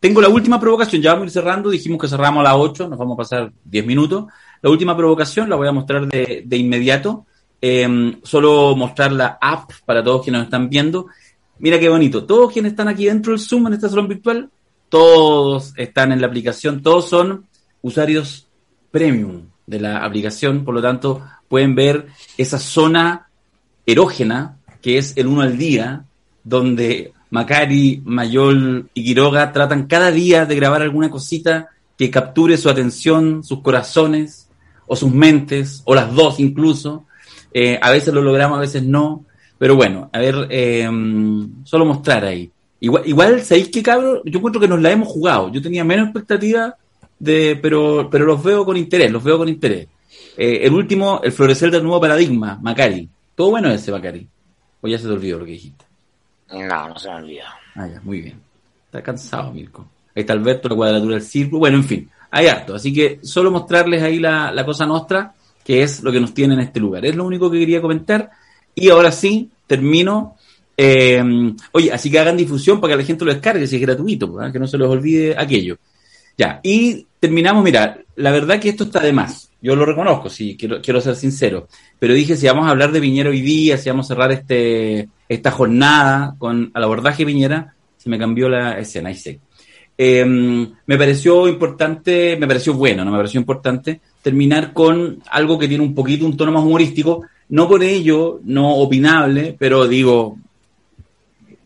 [0.00, 2.88] tengo la última provocación, ya vamos a ir cerrando, dijimos que cerramos a las 8,
[2.88, 4.26] nos vamos a pasar 10 minutos.
[4.62, 7.24] La última provocación la voy a mostrar de, de inmediato.
[7.62, 11.06] Eh, solo mostrar la app para todos quienes nos están viendo.
[11.60, 12.24] Mira qué bonito.
[12.24, 14.50] Todos quienes están aquí dentro del Zoom en esta salón virtual,
[14.88, 17.46] todos están en la aplicación, todos son
[17.80, 18.48] usuarios
[18.90, 22.06] premium de la aplicación, por lo tanto pueden ver
[22.36, 23.28] esa zona
[23.84, 26.04] erógena que es el uno al día,
[26.44, 32.68] donde Macari, Mayol y Quiroga tratan cada día de grabar alguna cosita que capture su
[32.68, 34.48] atención, sus corazones,
[34.86, 37.04] o sus mentes, o las dos incluso.
[37.52, 39.24] Eh, a veces lo logramos, a veces no.
[39.58, 40.88] Pero bueno, a ver, eh,
[41.64, 42.50] solo mostrar ahí.
[42.78, 44.20] Igual, igual ¿sabéis qué cabrón?
[44.24, 45.50] Yo encuentro que nos la hemos jugado.
[45.50, 46.76] Yo tenía menos expectativa,
[47.18, 49.88] de, pero, pero los veo con interés, los veo con interés.
[50.36, 53.08] Eh, el último, el florecer del nuevo paradigma, Macari.
[53.34, 54.26] Todo bueno ese, Macari.
[54.80, 55.84] O ya se te olvidó lo que dijiste.
[56.52, 57.44] No, no se me olvidó.
[57.74, 58.40] Ah, ya, muy bien.
[58.86, 59.86] Está cansado, Mirko.
[60.14, 61.60] Ahí está Alberto, la cuadratura del círculo.
[61.60, 62.74] Bueno, en fin, hay harto.
[62.74, 66.54] Así que solo mostrarles ahí la, la cosa nuestra, que es lo que nos tiene
[66.54, 67.04] en este lugar.
[67.04, 68.30] Es lo único que quería comentar.
[68.74, 70.36] Y ahora sí, termino.
[70.76, 71.22] Eh,
[71.72, 74.52] oye, así que hagan difusión para que la gente lo descargue, si es gratuito, ¿verdad?
[74.52, 75.78] que no se les olvide aquello.
[76.38, 79.50] Ya, y terminamos, mira, la verdad que esto está de más.
[79.62, 81.66] Yo lo reconozco, sí, quiero, quiero ser sincero.
[81.98, 85.08] Pero dije, si vamos a hablar de Viñera hoy día, si vamos a cerrar este,
[85.28, 89.40] esta jornada con al abordaje Viñera, se me cambió la escena, ahí sé.
[89.98, 95.68] Eh, me pareció importante, me pareció bueno, no me pareció importante terminar con algo que
[95.68, 100.36] tiene un poquito un tono más humorístico, no por ello, no opinable, pero digo,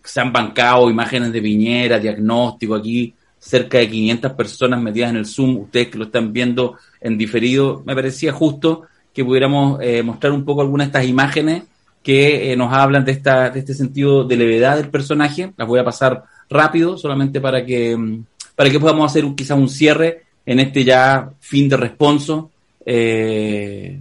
[0.04, 5.26] se han bancado imágenes de Piñera, diagnóstico aquí, cerca de 500 personas metidas en el
[5.26, 8.82] Zoom, ustedes que lo están viendo en diferido, me parecía justo
[9.12, 11.64] que pudiéramos eh, mostrar un poco algunas de estas imágenes
[12.02, 15.52] que eh, nos hablan de, esta, de este sentido de levedad del personaje.
[15.56, 18.24] Las voy a pasar rápido, solamente para que, mm,
[18.54, 22.50] para que podamos hacer quizás un cierre en este ya fin de responso,
[22.84, 24.00] eh,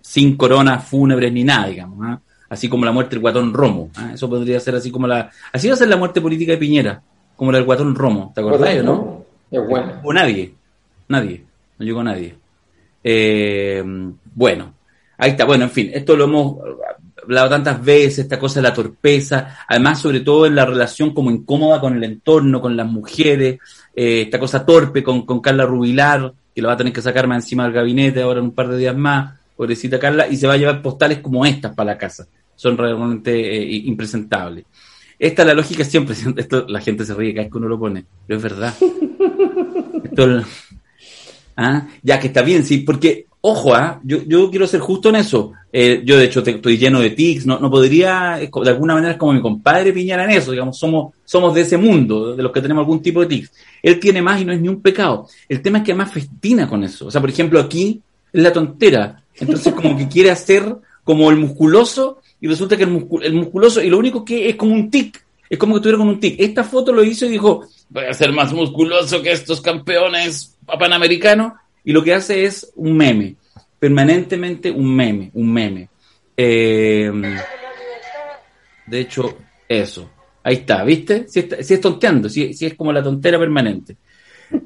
[0.00, 1.98] sin coronas fúnebres ni nada, digamos.
[2.02, 2.20] ¿ah?
[2.48, 3.90] Así como la muerte del guatón Romo.
[3.96, 4.10] ¿ah?
[4.14, 5.30] Eso podría ser así como la...
[5.52, 7.02] Así va a ser la muerte política de Piñera,
[7.40, 8.32] como la del guatón Romo.
[8.34, 9.24] ¿Te acordás, o no?
[9.50, 9.94] Es bueno.
[10.04, 10.52] O nadie.
[11.08, 11.42] Nadie.
[11.78, 12.34] No llegó nadie.
[13.02, 13.82] Eh,
[14.34, 14.74] bueno,
[15.16, 15.46] ahí está.
[15.46, 16.58] Bueno, en fin, esto lo hemos
[17.22, 21.30] hablado tantas veces, esta cosa de la torpeza, además sobre todo en la relación como
[21.30, 23.58] incómoda con el entorno, con las mujeres,
[23.96, 27.26] eh, esta cosa torpe con, con Carla Rubilar, que lo va a tener que sacar
[27.26, 30.46] más encima del gabinete ahora en un par de días más, pobrecita Carla, y se
[30.46, 32.26] va a llevar postales como estas para la casa.
[32.54, 34.66] Son realmente eh, impresentables.
[35.20, 37.78] Esta es la lógica siempre, esto la gente se ríe cada vez que uno lo
[37.78, 38.74] pone, pero es verdad.
[40.04, 40.42] Esto,
[41.56, 41.86] ¿ah?
[42.02, 44.00] Ya que está bien, sí, porque, ojo, ¿ah?
[44.02, 45.52] yo, yo quiero ser justo en eso.
[45.72, 48.94] Eh, yo, de hecho, te- estoy lleno de tics, no, no podría, co- de alguna
[48.94, 52.42] manera, es como mi compadre Piñera en eso, digamos, somos, somos de ese mundo, de
[52.42, 53.52] los que tenemos algún tipo de tics.
[53.82, 55.28] Él tiene más y no es ni un pecado.
[55.48, 57.06] El tema es que además festina con eso.
[57.06, 58.00] O sea, por ejemplo, aquí
[58.32, 59.22] es la tontera.
[59.36, 63.82] Entonces, como que quiere hacer como el musculoso y resulta que el, muscu- el musculoso,
[63.82, 65.22] y lo único que es como un tic.
[65.48, 66.38] Es como que estuviera con un tic.
[66.38, 71.54] Esta foto lo hizo y dijo, voy a ser más musculoso que estos campeones panamericanos.
[71.84, 73.34] Y lo que hace es un meme.
[73.78, 75.88] Permanentemente un meme, un meme.
[76.36, 77.10] Eh,
[78.86, 79.36] de hecho,
[79.68, 80.10] eso.
[80.42, 81.26] Ahí está, ¿viste?
[81.28, 83.96] Si, es tonteando, si, si es como la tontera permanente.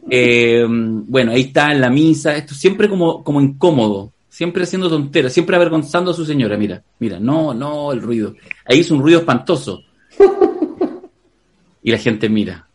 [0.08, 5.54] Eh, bueno, ahí está en la misa, esto siempre como incómodo, siempre haciendo tonteras, siempre
[5.54, 6.56] avergonzando a su señora.
[6.56, 8.34] Mira, mira, no, no, el ruido.
[8.64, 9.82] Ahí hizo un ruido espantoso.
[11.86, 12.66] Y la gente mira,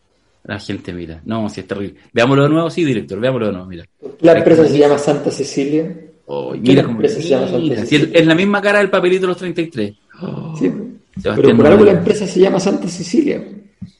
[0.44, 1.20] la gente mira.
[1.24, 1.96] No, si es terrible.
[2.12, 3.84] Veámoslo de nuevo, sí, director, veámoslo de nuevo, mira.
[4.20, 5.92] La empresa se llama Santa Cecilia.
[6.26, 8.06] Oh, ¿Qué mira cómo empresa se llama Santa Cecilia?
[8.06, 9.90] es, es la misma cara del papelito de los 33.
[9.90, 10.72] Sí.
[11.20, 13.42] Sebastián Pero por algo la empresa se llama Santa Cecilia.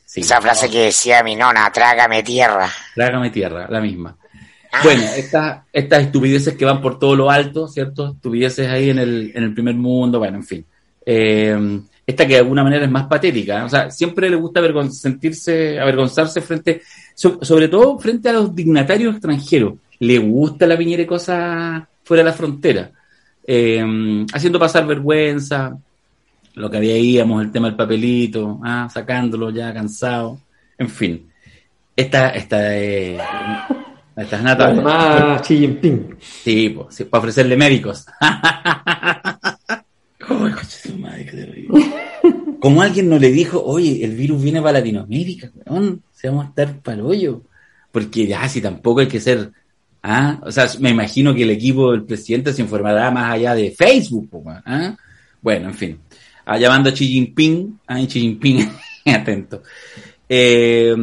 [0.05, 0.21] Sí.
[0.21, 2.71] Esa frase que decía mi nona, trágame tierra.
[2.95, 4.17] Trágame tierra, la misma.
[4.85, 8.13] Bueno, estas estas estupideces que van por todo lo alto, ¿cierto?
[8.13, 10.65] Estupideces ahí en el, en el primer mundo, bueno, en fin.
[11.05, 13.63] Eh, esta que de alguna manera es más patética, ¿eh?
[13.63, 14.61] o sea, siempre le gusta
[14.91, 16.83] sentirse, avergonzarse frente,
[17.15, 19.75] so- sobre todo frente a los dignatarios extranjeros.
[20.01, 22.91] Le gusta la piñera y cosas fuera de la frontera.
[23.47, 25.77] Eh, haciendo pasar vergüenza,
[26.55, 30.39] lo que había íbamos, el tema del papelito, ah, sacándolo ya cansado,
[30.79, 31.27] en fin.
[31.95, 33.19] Esta, esta, eh,
[34.17, 34.67] esta es nata.
[34.67, 36.17] Además, Xi Jinping.
[36.21, 38.07] Sí, sí, para ofrecerle médicos.
[40.31, 41.93] Ay, coche madre, qué terrible.
[42.61, 46.49] Como alguien no le dijo, oye, el virus viene para Latinoamérica, weón, se vamos a
[46.49, 47.43] estar para el hoyo.
[47.91, 49.51] Porque ya, si tampoco hay que ser.
[50.03, 50.39] ¿ah?
[50.43, 54.29] O sea, me imagino que el equipo del presidente se informará más allá de Facebook,
[54.29, 54.97] po, weón, ¿ah?
[55.41, 55.99] Bueno, en fin.
[56.45, 58.71] Ah, llamando a Xi Jinping, ay, Xi Jinping,
[59.07, 59.63] atento.
[60.33, 60.95] Eh,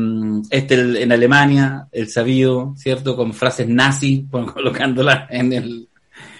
[0.50, 3.18] este el- en Alemania, el sabido, ¿cierto?
[3.18, 5.88] Con frases nazi, colocándolas en el,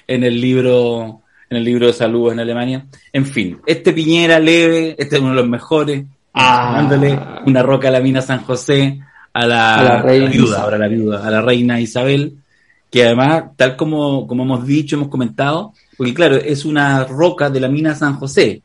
[0.08, 2.86] en el libro, en el libro de salud en Alemania.
[3.12, 6.06] En fin, este Piñera leve, este es uno de los mejores,
[6.40, 6.74] Ah.
[6.78, 9.00] dándole una roca a la mina San José,
[9.34, 10.62] a la, A la reina viuda, Isabel.
[10.64, 12.38] ahora la viuda, a la reina Isabel,
[12.92, 17.60] que además, tal como, como hemos dicho, hemos comentado, porque claro, es una roca de
[17.60, 18.62] la mina San José,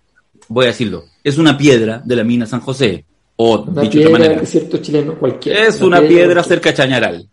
[0.49, 3.05] voy a decirlo, es una piedra de la mina San José,
[3.37, 5.67] o Una dicho de otra piedra del manera, desierto chileno cualquiera.
[5.67, 7.29] es una piedra cerca de Chañaral.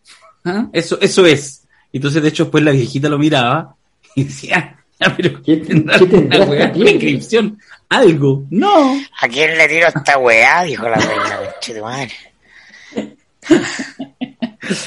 [0.46, 0.68] ¿Ah?
[0.74, 1.64] Eso, eso es.
[1.92, 3.76] Entonces, de hecho, después la viejita lo miraba
[4.16, 8.46] y decía, "Ah, pero ¿Qué- tendrá qué tendrá una esta weá, una inscripción, algo.
[8.50, 8.98] No.
[9.22, 10.64] ¿A quién le tiro esta weá?
[10.64, 11.40] Dijo la reina.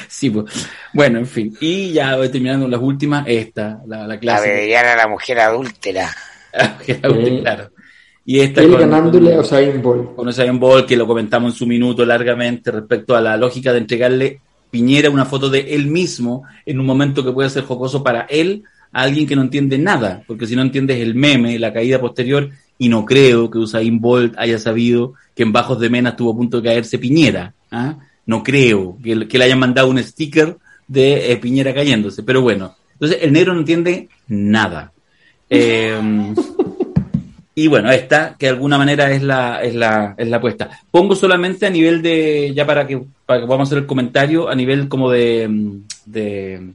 [0.09, 0.45] Sí, pues.
[0.93, 1.57] Bueno, en fin.
[1.61, 3.25] Y ya voy terminando las últimas.
[3.27, 4.49] Esta, la, la La clásica.
[4.49, 6.15] beberían a la mujer adúltera.
[6.85, 7.41] Que era útil, Sí.
[7.41, 7.71] claro.
[8.25, 10.15] Y esta Él con- ganándole a Usain Bolt.
[10.15, 13.79] con Usain Bolt, que lo comentamos en su minuto largamente respecto a la lógica de
[13.79, 18.23] entregarle Piñera una foto de él mismo en un momento que puede ser jocoso para
[18.23, 18.63] él
[18.93, 22.49] a alguien que no entiende nada, porque si no entiendes el meme, la caída posterior,
[22.79, 26.37] y no creo que Usain Bolt haya sabido que en Bajos de Mena estuvo a
[26.37, 27.53] punto de caerse Piñera.
[27.71, 27.97] ¿ah?
[28.27, 30.57] No creo que, que le hayan mandado un sticker
[30.89, 32.75] de eh, Piñera cayéndose, pero bueno.
[32.95, 34.93] Entonces el negro no entiende nada.
[35.55, 35.93] Eh,
[37.55, 40.71] y bueno, esta, que de alguna manera es la, es la, es la apuesta.
[40.91, 44.55] Pongo solamente a nivel de, ya para que, para que podamos hacer el comentario, a
[44.55, 46.73] nivel como de, mm, de,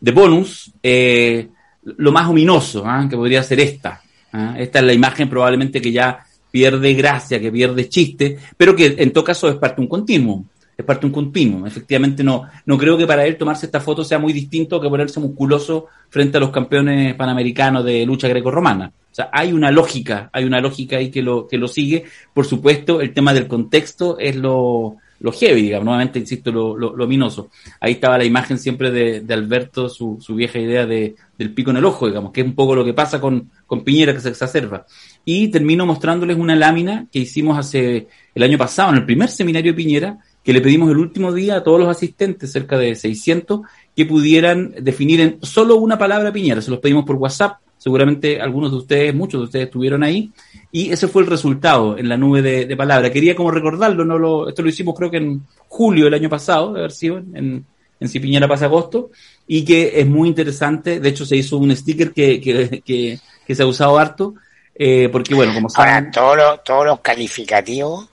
[0.00, 1.48] de bonus, eh,
[1.82, 3.06] lo más ominoso, ¿ah?
[3.08, 4.02] que podría ser esta.
[4.32, 4.54] ¿ah?
[4.58, 6.18] Esta es la imagen probablemente que ya
[6.50, 10.44] pierde gracia, que pierde chiste, pero que en todo caso es parte de un continuum.
[10.76, 11.66] Es parte de un continuum.
[11.66, 15.18] Efectivamente, no, no creo que para él tomarse esta foto sea muy distinto que ponerse
[15.18, 18.92] musculoso frente a los campeones panamericanos de lucha grecorromana.
[19.14, 22.02] O sea, hay una lógica, hay una lógica ahí que lo, que lo sigue.
[22.32, 27.04] Por supuesto, el tema del contexto es lo, lo heavy, digamos, nuevamente insisto, lo, lo,
[27.04, 27.48] ominoso.
[27.78, 31.70] Ahí estaba la imagen siempre de, de Alberto, su, su vieja idea de, del pico
[31.70, 34.18] en el ojo, digamos, que es un poco lo que pasa con, con Piñera que
[34.18, 34.84] se exacerba.
[35.24, 39.70] Y termino mostrándoles una lámina que hicimos hace el año pasado, en el primer seminario
[39.70, 43.60] de Piñera, que le pedimos el último día a todos los asistentes, cerca de 600,
[43.94, 46.60] que pudieran definir en solo una palabra Piñera.
[46.60, 50.32] Se los pedimos por WhatsApp, seguramente algunos de ustedes, muchos de ustedes estuvieron ahí,
[50.72, 53.10] y ese fue el resultado en la nube de, de palabras.
[53.10, 56.72] Quería como recordarlo, no lo, esto lo hicimos creo que en julio del año pasado,
[56.72, 57.62] de haber sido en,
[58.00, 59.10] en Si Piñera pasa agosto,
[59.46, 63.54] y que es muy interesante, de hecho se hizo un sticker que, que, que, que
[63.54, 64.32] se ha usado harto,
[64.74, 65.92] eh, porque bueno, como saben...
[65.92, 68.08] Ahora, todos los, todos los calificativos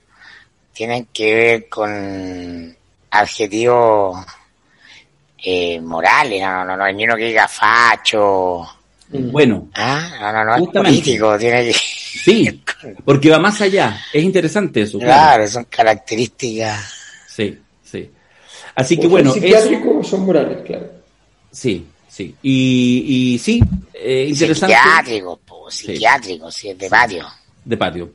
[0.73, 2.75] tienen que ver con
[3.09, 4.17] adjetivos
[5.37, 8.67] eh, morales, no, no, no, hay ni uno que diga facho,
[9.13, 10.99] Bueno, ah, no, no, no, es Justamente.
[11.01, 12.61] político, tiene que, sí,
[13.05, 13.99] porque va más allá.
[14.13, 14.99] Es interesante eso.
[14.99, 15.13] claro.
[15.35, 16.93] claro, son características,
[17.27, 18.09] Sí, sí.
[18.75, 20.89] Así que bueno, son eso, psiquiátricos son morales, claro.
[21.51, 22.35] sí, sí.
[22.41, 23.61] Y, y sí,
[23.93, 27.25] eh, interesante psiquiátricos, po, psiquiátricos, sí, es de patio.
[27.65, 28.11] de patio.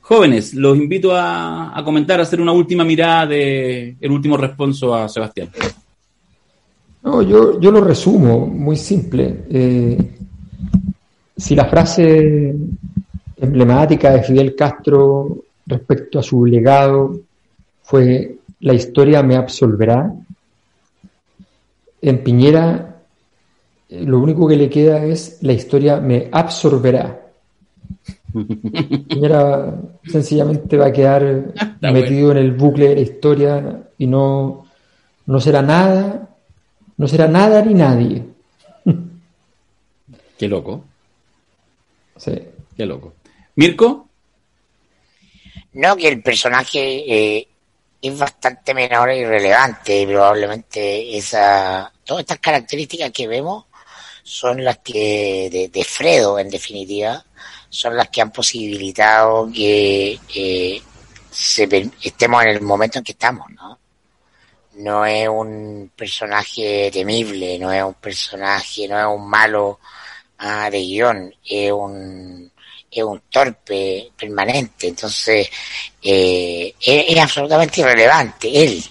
[0.00, 4.92] Jóvenes, los invito a, a comentar, a hacer una última mirada de el último responso
[4.94, 5.48] a Sebastián.
[7.02, 9.44] No, yo, yo lo resumo, muy simple.
[9.50, 9.98] Eh,
[11.42, 12.54] si la frase
[13.36, 17.18] emblemática de Fidel Castro respecto a su legado
[17.82, 20.14] fue la historia me absolverá,
[22.00, 23.00] en Piñera
[23.88, 27.20] eh, lo único que le queda es la historia me absorberá.
[29.08, 31.24] Piñera sencillamente va a quedar
[31.56, 34.64] Está metido en el bucle de la historia y no,
[35.26, 36.28] no será nada,
[36.96, 38.26] no será nada ni nadie.
[40.38, 40.84] Qué loco,
[42.22, 42.40] Sí.
[42.76, 43.14] qué loco.
[43.56, 44.08] Mirko,
[45.72, 47.48] No, que el personaje eh,
[48.00, 50.06] es bastante menor e irrelevante.
[50.06, 53.64] Probablemente esa, todas estas características que vemos
[54.22, 57.24] son las que, de, de Fredo en definitiva,
[57.68, 60.80] son las que han posibilitado que eh,
[61.28, 63.78] se, estemos en el momento en que estamos, ¿no?
[64.74, 69.80] No es un personaje temible, no es un personaje, no es un malo
[70.42, 72.50] ah, de guion, es un
[72.90, 75.48] es un torpe permanente, entonces
[76.02, 78.84] eh, es, absolutamente irrelevante él,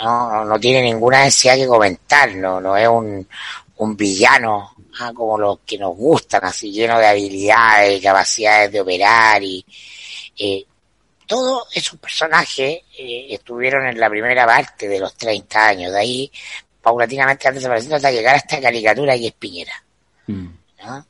[0.00, 3.26] no, no, tiene ninguna necesidad que comentar, no, no es un,
[3.78, 9.42] un villano ah, como los que nos gustan, así lleno de habilidades, capacidades de operar
[9.42, 9.64] y
[10.38, 10.64] eh,
[11.26, 16.32] todos esos personajes eh, estuvieron en la primera parte de los 30 años, de ahí
[16.80, 19.82] paulatinamente han desaparecido hasta llegar a esta caricatura que es Piñera.
[20.26, 20.63] Mm.
[20.86, 21.06] ¿No?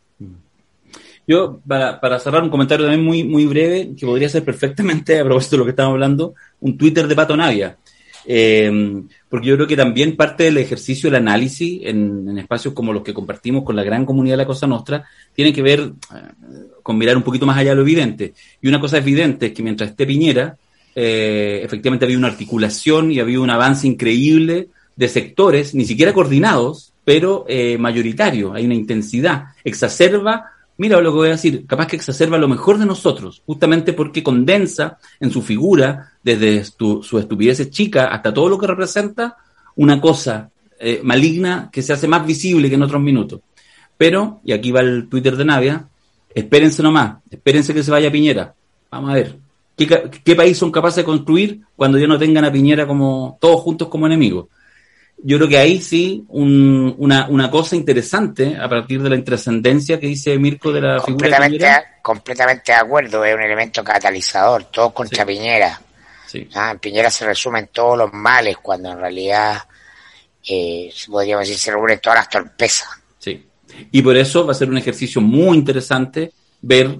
[1.26, 5.56] Yo, para, cerrar un comentario también muy, muy breve, que podría ser perfectamente, a propósito
[5.56, 7.78] de lo que estamos hablando, un Twitter de Pato Navia.
[8.26, 12.92] Eh, porque yo creo que también parte del ejercicio del análisis en, en espacios como
[12.92, 16.56] los que compartimos con la gran comunidad de la Cosa Nostra tiene que ver eh,
[16.82, 18.32] con mirar un poquito más allá de lo evidente.
[18.62, 20.56] Y una cosa evidente es que mientras esté Piñera,
[20.94, 26.93] eh, efectivamente había una articulación y había un avance increíble de sectores, ni siquiera coordinados,
[27.04, 28.54] pero eh, mayoritarios.
[28.54, 32.78] Hay una intensidad, exacerba mira lo que voy a decir, capaz que exacerba lo mejor
[32.78, 38.58] de nosotros, justamente porque condensa en su figura, desde su estupidez chica hasta todo lo
[38.58, 39.36] que representa,
[39.76, 43.40] una cosa eh, maligna que se hace más visible que en otros minutos.
[43.96, 45.88] Pero, y aquí va el Twitter de Navia,
[46.34, 48.54] espérense nomás, espérense que se vaya Piñera.
[48.90, 49.38] Vamos a ver,
[49.76, 53.60] ¿qué, qué país son capaces de construir cuando ya no tengan a Piñera como todos
[53.60, 54.46] juntos como enemigos?
[55.18, 59.98] Yo creo que ahí sí un, una, una cosa interesante a partir de la intrascendencia
[59.98, 61.84] que dice Mirko de la figura de Piñera.
[62.02, 65.28] completamente de acuerdo, es un elemento catalizador, todo contra Sí.
[65.28, 65.80] Piñera.
[66.26, 66.48] Sí.
[66.54, 69.58] Ah, en Piñera se resumen todos los males, cuando en realidad,
[70.48, 72.88] eh, podríamos decir, se reúnen todas las torpezas.
[73.18, 73.46] Sí.
[73.92, 76.98] Y por eso va a ser un ejercicio muy interesante ver,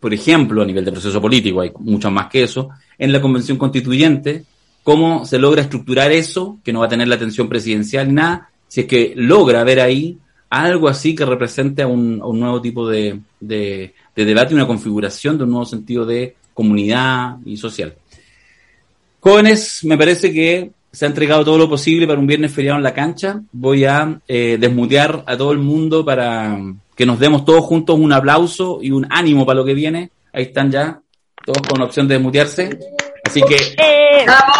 [0.00, 3.58] por ejemplo, a nivel de proceso político, hay mucho más que eso, en la convención
[3.58, 4.44] constituyente,
[4.86, 8.50] cómo se logra estructurar eso, que no va a tener la atención presidencial ni nada,
[8.68, 10.16] si es que logra ver ahí
[10.48, 15.42] algo así que represente a un, nuevo tipo de, de, de debate una configuración de
[15.42, 17.96] un nuevo sentido de comunidad y social.
[19.18, 22.84] Jóvenes, me parece que se ha entregado todo lo posible para un viernes feriado en
[22.84, 23.42] la cancha.
[23.50, 26.60] Voy a eh, desmutear a todo el mundo para
[26.94, 30.12] que nos demos todos juntos un aplauso y un ánimo para lo que viene.
[30.32, 31.00] Ahí están ya,
[31.44, 32.78] todos con opción de desmutearse.
[33.26, 33.56] Así que
[34.24, 34.56] ¡Bravo!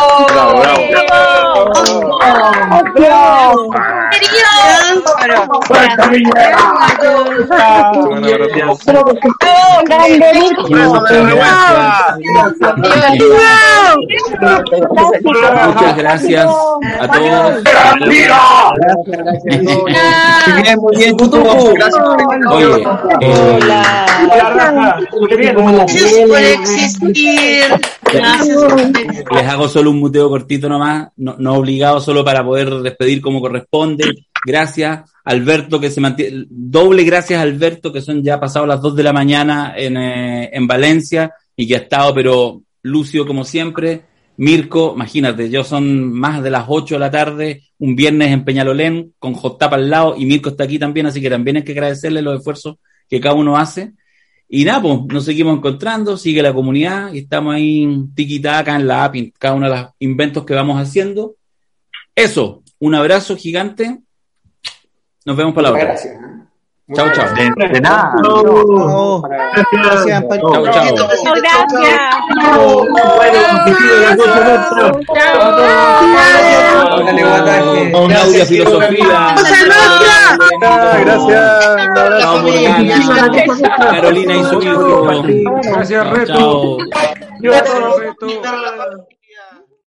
[15.67, 16.47] muchas gracias.
[17.01, 17.63] A todos.
[20.53, 21.25] Muy bien, por
[22.51, 22.87] Oye,
[23.21, 23.59] eh,
[25.77, 27.65] Gracias por existir.
[28.13, 28.56] Gracias
[29.33, 34.27] Les hago solo un muteo cortito nomás, no, obligado, solo para poder despedir como corresponde.
[34.45, 36.47] Gracias, Alberto, que se mantiene.
[36.49, 40.67] Doble gracias, Alberto, que son ya pasados las 2 de la mañana en, eh, en
[40.67, 44.05] Valencia y que ha estado, pero lúcido como siempre.
[44.39, 49.15] Mirko, imagínate, yo son más de las 8 de la tarde, un viernes en Peñalolén,
[49.19, 52.21] con J al lado, y Mirko está aquí también, así que también hay que agradecerle
[52.21, 52.77] los esfuerzos
[53.09, 53.95] que cada uno hace.
[54.49, 59.05] Y nada, pues nos seguimos encontrando, sigue la comunidad y estamos ahí tiquitaca en la
[59.05, 61.35] app, en cada uno de los inventos que vamos haciendo.
[62.15, 63.99] Eso, un abrazo gigante.
[65.25, 65.85] Nos vemos para la otra.
[65.85, 66.36] Gracias.
[66.95, 67.35] Chao, chao.
[67.35, 68.15] De, de nada.
[69.73, 70.53] Gracias, Pancho.
[70.53, 71.09] Chao, chao.
[76.93, 77.91] Órale, guataje.
[77.91, 79.35] Claudia Filosofía.
[81.01, 81.77] Gracias.
[83.91, 85.03] Carolina y su hijo.
[85.63, 86.79] Gracias, Reto.
[87.41, 89.07] Gracias, Reto.